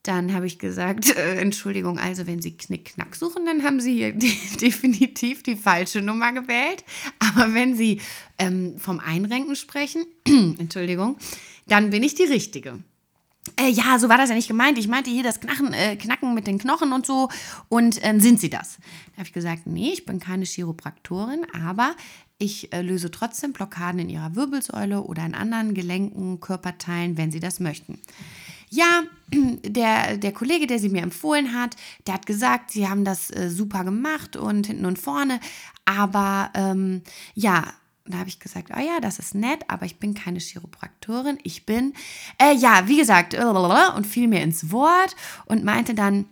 Dann 0.09 0.33
habe 0.33 0.47
ich 0.47 0.57
gesagt, 0.57 1.15
äh, 1.15 1.35
Entschuldigung, 1.35 1.99
also 1.99 2.25
wenn 2.25 2.41
Sie 2.41 2.57
Knickknack 2.57 3.15
suchen, 3.15 3.45
dann 3.45 3.61
haben 3.61 3.79
Sie 3.79 3.93
hier 3.93 4.11
die, 4.13 4.35
definitiv 4.59 5.43
die 5.43 5.55
falsche 5.55 6.01
Nummer 6.01 6.33
gewählt. 6.33 6.83
Aber 7.19 7.53
wenn 7.53 7.75
Sie 7.75 8.01
ähm, 8.39 8.79
vom 8.79 8.99
Einrenken 8.99 9.55
sprechen, 9.55 10.07
Entschuldigung, 10.25 11.17
dann 11.67 11.91
bin 11.91 12.01
ich 12.01 12.15
die 12.15 12.23
Richtige. 12.23 12.79
Äh, 13.55 13.69
ja, 13.69 13.99
so 13.99 14.09
war 14.09 14.17
das 14.17 14.29
ja 14.29 14.35
nicht 14.35 14.47
gemeint. 14.47 14.79
Ich 14.79 14.87
meinte 14.87 15.11
hier 15.11 15.21
das 15.21 15.41
Knacken, 15.41 15.73
äh, 15.73 15.95
Knacken 15.95 16.33
mit 16.33 16.47
den 16.47 16.57
Knochen 16.57 16.91
und 16.91 17.05
so. 17.05 17.29
Und 17.67 17.99
ähm, 18.01 18.19
sind 18.19 18.39
Sie 18.39 18.49
das? 18.49 18.77
Da 19.11 19.17
habe 19.17 19.27
ich 19.27 19.33
gesagt, 19.33 19.67
nee, 19.67 19.91
ich 19.93 20.07
bin 20.07 20.19
keine 20.19 20.45
Chiropraktorin, 20.45 21.45
aber 21.53 21.95
ich 22.39 22.73
äh, 22.73 22.81
löse 22.81 23.11
trotzdem 23.11 23.53
Blockaden 23.53 23.99
in 23.99 24.09
Ihrer 24.09 24.35
Wirbelsäule 24.35 25.03
oder 25.03 25.23
in 25.23 25.35
anderen 25.35 25.75
Gelenken, 25.75 26.39
Körperteilen, 26.39 27.15
wenn 27.15 27.31
Sie 27.31 27.39
das 27.39 27.59
möchten 27.59 27.99
ja, 28.69 29.03
der, 29.33 30.17
der 30.17 30.31
Kollege, 30.31 30.67
der 30.67 30.79
sie 30.79 30.89
mir 30.89 31.01
empfohlen 31.01 31.53
hat, 31.53 31.75
der 32.07 32.15
hat 32.15 32.25
gesagt, 32.25 32.71
sie 32.71 32.87
haben 32.87 33.05
das 33.05 33.29
äh, 33.31 33.49
super 33.49 33.83
gemacht 33.83 34.35
und 34.35 34.67
hinten 34.67 34.85
und 34.85 34.99
vorne. 34.99 35.39
Aber 35.85 36.51
ähm, 36.53 37.01
ja, 37.33 37.65
da 38.05 38.19
habe 38.19 38.29
ich 38.29 38.39
gesagt, 38.39 38.71
oh 38.75 38.79
ja, 38.79 38.99
das 38.99 39.19
ist 39.19 39.35
nett, 39.35 39.63
aber 39.67 39.85
ich 39.85 39.99
bin 39.99 40.13
keine 40.13 40.39
Chiropraktorin. 40.39 41.37
Ich 41.43 41.65
bin, 41.65 41.93
äh, 42.39 42.55
ja, 42.55 42.87
wie 42.87 42.97
gesagt, 42.97 43.35
und 43.95 44.07
fiel 44.07 44.27
mir 44.27 44.41
ins 44.41 44.71
Wort 44.71 45.15
und 45.45 45.63
meinte 45.63 45.93
dann, 45.93 46.25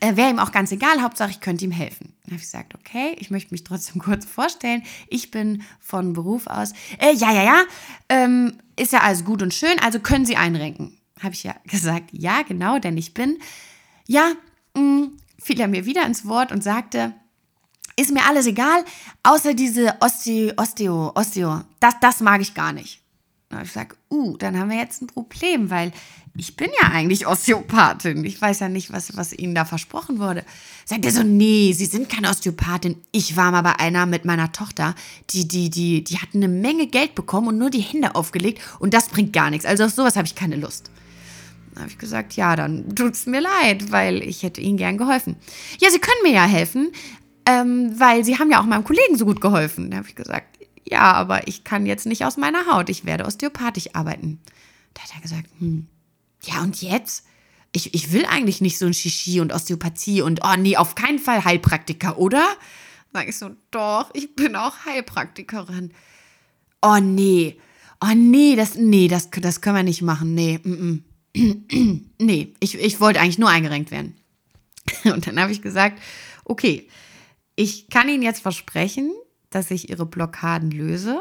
äh, 0.00 0.16
wäre 0.16 0.30
ihm 0.30 0.38
auch 0.38 0.52
ganz 0.52 0.72
egal, 0.72 1.02
Hauptsache 1.02 1.30
ich 1.30 1.40
könnte 1.40 1.64
ihm 1.64 1.70
helfen. 1.70 2.14
Dann 2.22 2.32
habe 2.32 2.36
ich 2.36 2.42
gesagt, 2.42 2.74
okay, 2.74 3.16
ich 3.18 3.30
möchte 3.30 3.52
mich 3.52 3.64
trotzdem 3.64 4.00
kurz 4.02 4.24
vorstellen. 4.24 4.82
Ich 5.08 5.30
bin 5.30 5.62
von 5.80 6.12
Beruf 6.12 6.46
aus, 6.46 6.72
äh, 6.98 7.14
ja, 7.14 7.32
ja, 7.32 7.42
ja, 7.42 7.62
ähm, 8.08 8.58
ist 8.76 8.92
ja 8.92 9.00
alles 9.00 9.24
gut 9.24 9.42
und 9.42 9.52
schön, 9.52 9.78
also 9.80 10.00
können 10.00 10.26
Sie 10.26 10.36
einrenken 10.36 10.99
habe 11.22 11.34
ich 11.34 11.44
ja 11.44 11.54
gesagt, 11.64 12.10
ja, 12.12 12.42
genau, 12.42 12.78
denn 12.78 12.96
ich 12.96 13.14
bin. 13.14 13.38
Ja, 14.06 14.32
mh, 14.74 14.82
mm, 14.82 15.16
fiel 15.38 15.60
er 15.60 15.68
mir 15.68 15.86
wieder 15.86 16.04
ins 16.06 16.26
Wort 16.26 16.52
und 16.52 16.62
sagte, 16.62 17.14
ist 17.96 18.12
mir 18.12 18.26
alles 18.26 18.46
egal, 18.46 18.84
außer 19.22 19.54
diese 19.54 19.94
Osteo, 20.00 20.52
Osteo, 20.56 21.12
Osteo, 21.14 21.62
das, 21.80 21.94
das 22.00 22.20
mag 22.20 22.40
ich 22.40 22.54
gar 22.54 22.72
nicht. 22.72 23.00
Habe 23.52 23.64
ich 23.64 23.72
gesagt, 23.72 23.96
uh, 24.10 24.36
dann 24.36 24.58
haben 24.58 24.70
wir 24.70 24.78
jetzt 24.78 25.02
ein 25.02 25.08
Problem, 25.08 25.70
weil 25.70 25.92
ich 26.36 26.54
bin 26.54 26.70
ja 26.80 26.88
eigentlich 26.88 27.26
Osteopathin. 27.26 28.24
Ich 28.24 28.40
weiß 28.40 28.60
ja 28.60 28.68
nicht, 28.68 28.92
was, 28.92 29.16
was 29.16 29.32
Ihnen 29.32 29.56
da 29.56 29.64
versprochen 29.64 30.20
wurde. 30.20 30.44
Sagt 30.84 31.04
er 31.04 31.10
so, 31.10 31.24
nee, 31.24 31.72
Sie 31.72 31.86
sind 31.86 32.08
keine 32.08 32.30
Osteopathin. 32.30 32.96
Ich 33.10 33.36
war 33.36 33.50
mal 33.50 33.62
bei 33.62 33.78
einer 33.80 34.06
mit 34.06 34.24
meiner 34.24 34.52
Tochter, 34.52 34.94
die, 35.30 35.48
die, 35.48 35.68
die, 35.68 36.04
die 36.04 36.18
hat 36.18 36.28
eine 36.32 36.46
Menge 36.46 36.86
Geld 36.86 37.16
bekommen 37.16 37.48
und 37.48 37.58
nur 37.58 37.70
die 37.70 37.80
Hände 37.80 38.14
aufgelegt 38.14 38.62
und 38.78 38.94
das 38.94 39.08
bringt 39.08 39.32
gar 39.32 39.50
nichts. 39.50 39.66
Also 39.66 39.84
auf 39.84 39.90
sowas 39.90 40.16
habe 40.16 40.26
ich 40.26 40.36
keine 40.36 40.56
Lust. 40.56 40.90
Habe 41.80 41.90
ich 41.90 41.98
gesagt, 41.98 42.34
ja, 42.34 42.56
dann 42.56 42.94
tut 42.94 43.14
es 43.14 43.26
mir 43.26 43.40
leid, 43.40 43.90
weil 43.90 44.22
ich 44.22 44.42
hätte 44.42 44.60
Ihnen 44.60 44.76
gern 44.76 44.98
geholfen. 44.98 45.36
Ja, 45.80 45.90
Sie 45.90 45.98
können 45.98 46.22
mir 46.22 46.32
ja 46.32 46.44
helfen, 46.44 46.92
ähm, 47.46 47.98
weil 47.98 48.24
Sie 48.24 48.38
haben 48.38 48.50
ja 48.50 48.60
auch 48.60 48.66
meinem 48.66 48.84
Kollegen 48.84 49.16
so 49.16 49.24
gut 49.24 49.40
geholfen. 49.40 49.90
Da 49.90 49.98
habe 49.98 50.08
ich 50.08 50.14
gesagt, 50.14 50.58
ja, 50.84 51.12
aber 51.12 51.46
ich 51.48 51.64
kann 51.64 51.86
jetzt 51.86 52.06
nicht 52.06 52.24
aus 52.24 52.36
meiner 52.36 52.66
Haut, 52.66 52.88
ich 52.90 53.04
werde 53.04 53.24
osteopathisch 53.24 53.94
arbeiten. 53.94 54.40
Da 54.94 55.02
hat 55.02 55.10
er 55.14 55.20
gesagt, 55.20 55.46
hm, 55.58 55.86
ja 56.42 56.62
und 56.62 56.80
jetzt? 56.82 57.26
Ich, 57.72 57.94
ich 57.94 58.12
will 58.12 58.24
eigentlich 58.24 58.60
nicht 58.60 58.78
so 58.78 58.86
ein 58.86 58.94
Shishi 58.94 59.40
und 59.40 59.52
Osteopathie 59.52 60.22
und, 60.22 60.40
oh 60.44 60.56
nee, 60.58 60.76
auf 60.76 60.96
keinen 60.96 61.20
Fall 61.20 61.44
Heilpraktiker, 61.44 62.18
oder? 62.18 62.44
Sag 63.12 63.28
ich 63.28 63.38
so, 63.38 63.50
doch, 63.70 64.10
ich 64.14 64.34
bin 64.34 64.56
auch 64.56 64.84
Heilpraktikerin. 64.84 65.92
Oh 66.82 66.98
nee, 67.00 67.60
oh 68.00 68.14
nee, 68.14 68.56
das, 68.56 68.74
nee, 68.74 69.08
das, 69.08 69.30
das 69.30 69.60
können 69.60 69.76
wir 69.76 69.82
nicht 69.84 70.02
machen, 70.02 70.34
nee, 70.34 70.58
mm, 70.62 70.70
mm. 70.70 71.04
nee, 72.18 72.54
ich, 72.60 72.74
ich 72.78 73.00
wollte 73.00 73.20
eigentlich 73.20 73.38
nur 73.38 73.48
eingerenkt 73.48 73.90
werden. 73.90 74.16
Und 75.04 75.26
dann 75.26 75.38
habe 75.40 75.52
ich 75.52 75.62
gesagt, 75.62 76.00
okay, 76.44 76.88
ich 77.56 77.88
kann 77.88 78.08
Ihnen 78.08 78.22
jetzt 78.22 78.42
versprechen, 78.42 79.12
dass 79.50 79.70
ich 79.70 79.90
Ihre 79.90 80.06
Blockaden 80.06 80.70
löse, 80.70 81.20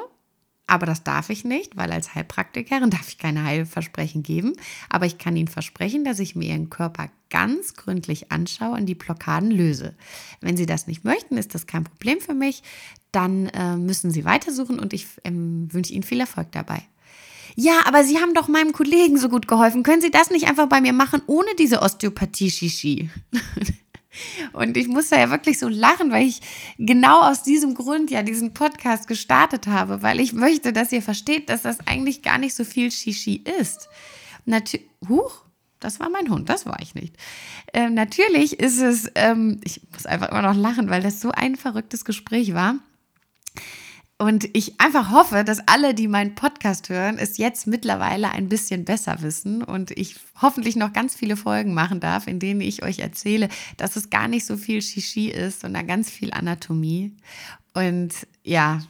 aber 0.70 0.86
das 0.86 1.04
darf 1.04 1.32
ich 1.32 1.44
nicht, 1.46 1.78
weil 1.78 1.92
als 1.92 2.14
Heilpraktikerin 2.14 2.90
darf 2.92 3.10
ich 3.10 3.18
keine 3.18 3.44
Heilversprechen 3.44 4.22
geben. 4.22 4.54
Aber 4.88 5.08
ich 5.08 5.18
kann 5.18 5.36
Ihnen 5.36 5.48
versprechen, 5.48 6.06
dass 6.06 6.20
ich 6.20 6.36
mir 6.36 6.50
Ihren 6.50 6.70
Körper 6.70 7.10
ganz 7.32 7.74
gründlich 7.74 8.32
anschaue 8.32 8.78
und 8.78 8.86
die 8.86 8.96
Blockaden 8.96 9.50
löse. 9.50 9.96
Wenn 10.42 10.58
Sie 10.58 10.68
das 10.68 10.86
nicht 10.86 11.04
möchten, 11.04 11.38
ist 11.38 11.56
das 11.56 11.66
kein 11.66 11.84
Problem 11.84 12.22
für 12.22 12.36
mich. 12.36 12.62
Dann 13.12 13.48
äh, 13.48 13.76
müssen 13.78 14.12
Sie 14.12 14.26
weitersuchen 14.26 14.80
und 14.80 14.94
ich 14.94 15.08
ähm, 15.24 15.68
wünsche 15.74 15.94
Ihnen 15.94 16.04
viel 16.04 16.20
Erfolg 16.20 16.52
dabei. 16.52 16.84
Ja, 17.62 17.82
aber 17.84 18.06
Sie 18.06 18.20
haben 18.20 18.34
doch 18.34 18.48
meinem 18.48 18.72
Kollegen 18.72 19.18
so 19.18 19.28
gut 19.28 19.50
geholfen. 19.50 19.84
Können 19.84 20.02
Sie 20.02 20.12
das 20.12 20.30
nicht 20.30 20.48
einfach 20.48 20.70
bei 20.70 20.80
mir 20.80 20.94
machen, 20.94 21.22
ohne 21.28 21.50
diese 21.58 21.82
Osteopathie-Shishi? 21.82 23.10
Und 24.54 24.78
ich 24.78 24.88
musste 24.88 25.18
ja 25.18 25.30
wirklich 25.30 25.60
so 25.60 25.68
lachen, 25.68 26.10
weil 26.10 26.26
ich 26.26 26.40
genau 26.78 27.20
aus 27.20 27.44
diesem 27.44 27.76
Grund 27.76 28.12
ja 28.12 28.24
diesen 28.24 28.54
Podcast 28.54 29.10
gestartet 29.10 29.68
habe, 29.68 30.02
weil 30.02 30.22
ich 30.22 30.32
möchte, 30.32 30.72
dass 30.72 30.94
ihr 30.94 31.02
versteht, 31.02 31.50
dass 31.50 31.64
das 31.64 31.86
eigentlich 31.86 32.22
gar 32.22 32.38
nicht 32.38 32.56
so 32.56 32.64
viel 32.64 32.92
Shishi 32.92 33.44
ist. 33.60 33.90
Natürlich, 34.46 34.88
huch, 35.10 35.44
das 35.82 36.00
war 36.00 36.10
mein 36.10 36.30
Hund, 36.30 36.48
das 36.48 36.66
war 36.66 36.82
ich 36.82 36.96
nicht. 36.96 37.18
Ähm, 37.74 37.94
natürlich 37.94 38.58
ist 38.62 38.80
es, 38.80 39.12
ähm, 39.16 39.60
ich 39.66 39.82
muss 39.92 40.06
einfach 40.06 40.30
immer 40.30 40.44
noch 40.44 40.56
lachen, 40.56 40.90
weil 40.90 41.04
das 41.04 41.20
so 41.20 41.32
ein 41.32 41.58
verrücktes 41.58 42.06
Gespräch 42.06 42.54
war. 42.54 42.76
Und 44.22 44.50
ich 44.52 44.82
einfach 44.82 45.12
hoffe, 45.12 45.46
dass 45.46 45.66
alle, 45.66 45.94
die 45.94 46.10
meinen 46.10 46.36
Podcast 46.36 46.90
hören, 46.90 47.18
es 47.18 47.38
jetzt 47.38 47.68
mittlerweile 47.68 48.32
ein 48.32 48.50
bisschen 48.50 48.84
besser 48.84 49.22
wissen 49.22 49.64
und 49.64 49.92
ich 49.92 50.18
hoffentlich 50.42 50.76
noch 50.76 50.92
ganz 50.92 51.16
viele 51.16 51.38
Folgen 51.38 51.74
machen 51.74 52.02
darf, 52.02 52.28
in 52.28 52.38
denen 52.38 52.60
ich 52.60 52.84
euch 52.84 53.00
erzähle, 53.00 53.48
dass 53.78 53.96
es 53.96 54.10
gar 54.10 54.28
nicht 54.28 54.46
so 54.46 54.58
viel 54.58 54.82
Shishi 54.82 55.30
ist, 55.30 55.62
sondern 55.62 55.88
ganz 55.88 56.10
viel 56.10 56.34
Anatomie. 56.34 57.16
Und 57.74 58.12
ja, 58.44 58.82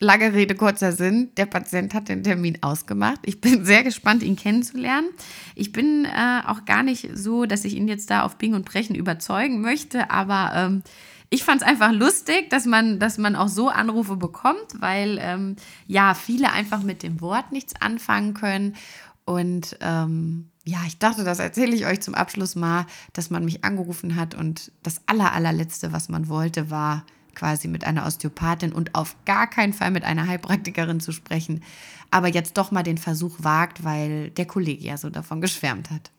lange 0.00 0.32
Rede, 0.32 0.56
kurzer 0.56 0.90
Sinn, 0.90 1.30
der 1.36 1.46
Patient 1.46 1.94
hat 1.94 2.08
den 2.08 2.24
Termin 2.24 2.58
ausgemacht. 2.60 3.20
Ich 3.26 3.40
bin 3.40 3.64
sehr 3.64 3.84
gespannt, 3.84 4.24
ihn 4.24 4.34
kennenzulernen. 4.34 5.08
Ich 5.54 5.70
bin 5.70 6.04
äh, 6.04 6.40
auch 6.46 6.64
gar 6.64 6.82
nicht 6.82 7.10
so, 7.14 7.46
dass 7.46 7.64
ich 7.64 7.74
ihn 7.74 7.86
jetzt 7.86 8.10
da 8.10 8.24
auf 8.24 8.38
Bing 8.38 8.54
und 8.54 8.64
Brechen 8.64 8.96
überzeugen 8.96 9.60
möchte, 9.60 10.10
aber 10.10 10.50
ähm, 10.52 10.82
ich 11.30 11.44
fand 11.44 11.62
es 11.62 11.66
einfach 11.66 11.92
lustig, 11.92 12.50
dass 12.50 12.66
man, 12.66 12.98
dass 12.98 13.18
man 13.18 13.36
auch 13.36 13.48
so 13.48 13.68
Anrufe 13.68 14.16
bekommt, 14.16 14.80
weil 14.80 15.18
ähm, 15.20 15.56
ja, 15.86 16.14
viele 16.14 16.52
einfach 16.52 16.82
mit 16.82 17.02
dem 17.02 17.20
Wort 17.20 17.52
nichts 17.52 17.74
anfangen 17.80 18.34
können. 18.34 18.76
Und 19.24 19.76
ähm, 19.80 20.50
ja, 20.64 20.78
ich 20.86 20.98
dachte, 20.98 21.24
das 21.24 21.38
erzähle 21.38 21.74
ich 21.74 21.86
euch 21.86 22.00
zum 22.00 22.14
Abschluss 22.14 22.56
mal, 22.56 22.86
dass 23.12 23.30
man 23.30 23.44
mich 23.44 23.64
angerufen 23.64 24.16
hat 24.16 24.34
und 24.34 24.72
das 24.82 25.00
aller, 25.06 25.32
allerletzte, 25.32 25.92
was 25.92 26.08
man 26.08 26.28
wollte, 26.28 26.70
war 26.70 27.04
quasi 27.34 27.68
mit 27.68 27.84
einer 27.84 28.06
Osteopathin 28.06 28.72
und 28.72 28.94
auf 28.94 29.16
gar 29.24 29.48
keinen 29.48 29.72
Fall 29.72 29.90
mit 29.90 30.04
einer 30.04 30.26
Heilpraktikerin 30.26 31.00
zu 31.00 31.12
sprechen, 31.12 31.62
aber 32.10 32.28
jetzt 32.28 32.56
doch 32.56 32.70
mal 32.70 32.82
den 32.82 32.98
Versuch 32.98 33.36
wagt, 33.40 33.82
weil 33.82 34.30
der 34.30 34.46
Kollege 34.46 34.84
ja 34.84 34.96
so 34.96 35.10
davon 35.10 35.40
geschwärmt 35.40 35.90
hat. 35.90 36.12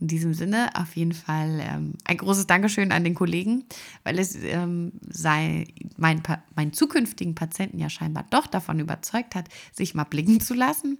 In 0.00 0.08
diesem 0.08 0.34
Sinne 0.34 0.70
auf 0.74 0.96
jeden 0.96 1.12
Fall 1.12 1.60
ähm, 1.62 1.94
ein 2.04 2.16
großes 2.16 2.46
Dankeschön 2.46 2.92
an 2.92 3.04
den 3.04 3.14
Kollegen, 3.14 3.64
weil 4.04 4.18
es 4.18 4.36
ähm, 4.36 4.92
sei, 5.08 5.66
mein, 5.96 6.22
meinen 6.54 6.72
zukünftigen 6.72 7.34
Patienten 7.34 7.78
ja 7.78 7.88
scheinbar 7.88 8.26
doch 8.30 8.46
davon 8.46 8.80
überzeugt 8.80 9.34
hat, 9.34 9.48
sich 9.72 9.94
mal 9.94 10.04
blicken 10.04 10.40
zu 10.40 10.54
lassen. 10.54 10.98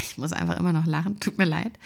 Ich 0.00 0.18
muss 0.18 0.32
einfach 0.32 0.58
immer 0.58 0.72
noch 0.72 0.86
lachen, 0.86 1.20
tut 1.20 1.38
mir 1.38 1.44
leid. 1.44 1.78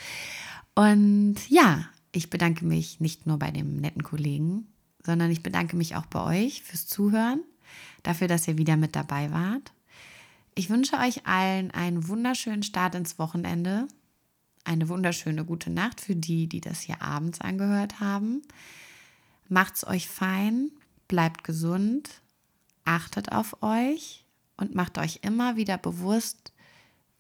Und 0.75 1.37
ja, 1.49 1.87
ich 2.13 2.31
bedanke 2.31 2.65
mich 2.65 3.01
nicht 3.01 3.27
nur 3.27 3.39
bei 3.39 3.51
dem 3.51 3.77
netten 3.77 4.03
Kollegen, 4.03 4.69
sondern 5.05 5.31
ich 5.31 5.43
bedanke 5.43 5.77
mich 5.77 5.97
auch 5.97 6.07
bei 6.07 6.45
euch 6.45 6.63
fürs 6.63 6.87
Zuhören, 6.87 7.43
dafür, 8.03 8.29
dass 8.29 8.47
ihr 8.49 8.59
wieder 8.59 8.77
mit 8.77 8.97
dabei 8.97 9.31
wart. 9.31 9.73
Ich 10.55 10.71
wünsche 10.71 10.97
euch 10.97 11.27
allen 11.27 11.71
einen 11.71 12.09
wunderschönen 12.09 12.63
Start 12.63 12.95
ins 12.95 13.19
Wochenende 13.19 13.89
eine 14.67 14.89
wunderschöne 14.89 15.45
gute 15.45 15.71
Nacht 15.71 16.01
für 16.01 16.17
die, 16.17 16.49
die 16.49 16.61
das 16.61 16.81
hier 16.81 17.03
abends 17.03 17.41
angehört 17.41 18.01
haben. 18.01 18.43
Macht's 19.49 19.87
euch 19.87 20.09
fein, 20.09 20.71
bleibt 21.09 21.45
gesund, 21.45 22.21
achtet 22.85 23.33
auf 23.33 23.62
euch 23.62 24.25
und 24.57 24.75
macht 24.75 24.99
euch 24.99 25.21
immer 25.23 25.57
wieder 25.57 25.79
bewusst, 25.79 26.53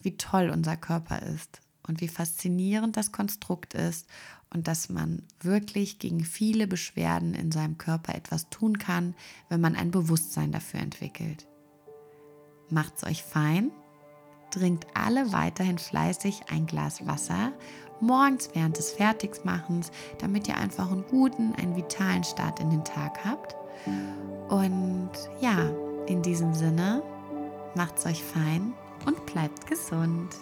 wie 0.00 0.16
toll 0.16 0.50
unser 0.50 0.76
Körper 0.76 1.22
ist 1.22 1.60
und 1.86 2.00
wie 2.00 2.08
faszinierend 2.08 2.96
das 2.96 3.12
Konstrukt 3.12 3.74
ist 3.74 4.08
und 4.50 4.66
dass 4.68 4.88
man 4.88 5.22
wirklich 5.40 5.98
gegen 5.98 6.24
viele 6.24 6.66
Beschwerden 6.66 7.34
in 7.34 7.52
seinem 7.52 7.78
Körper 7.78 8.14
etwas 8.14 8.48
tun 8.50 8.78
kann, 8.78 9.14
wenn 9.48 9.60
man 9.60 9.76
ein 9.76 9.90
Bewusstsein 9.90 10.50
dafür 10.50 10.80
entwickelt. 10.80 11.46
Macht's 12.70 13.04
euch 13.04 13.22
fein 13.22 13.70
trinkt 14.50 14.86
alle 14.94 15.32
weiterhin 15.32 15.78
fleißig 15.78 16.42
ein 16.50 16.66
Glas 16.66 17.06
Wasser, 17.06 17.52
morgens 18.00 18.50
während 18.54 18.76
des 18.78 18.92
Fertigmachens, 18.92 19.90
damit 20.18 20.48
ihr 20.48 20.56
einfach 20.56 20.90
einen 20.90 21.04
guten, 21.08 21.54
einen 21.54 21.76
vitalen 21.76 22.24
Start 22.24 22.60
in 22.60 22.70
den 22.70 22.84
Tag 22.84 23.24
habt. 23.24 23.56
Und 24.48 25.10
ja, 25.40 25.70
in 26.06 26.22
diesem 26.22 26.54
Sinne, 26.54 27.02
macht's 27.74 28.06
euch 28.06 28.22
fein 28.22 28.72
und 29.06 29.24
bleibt 29.26 29.66
gesund. 29.66 30.36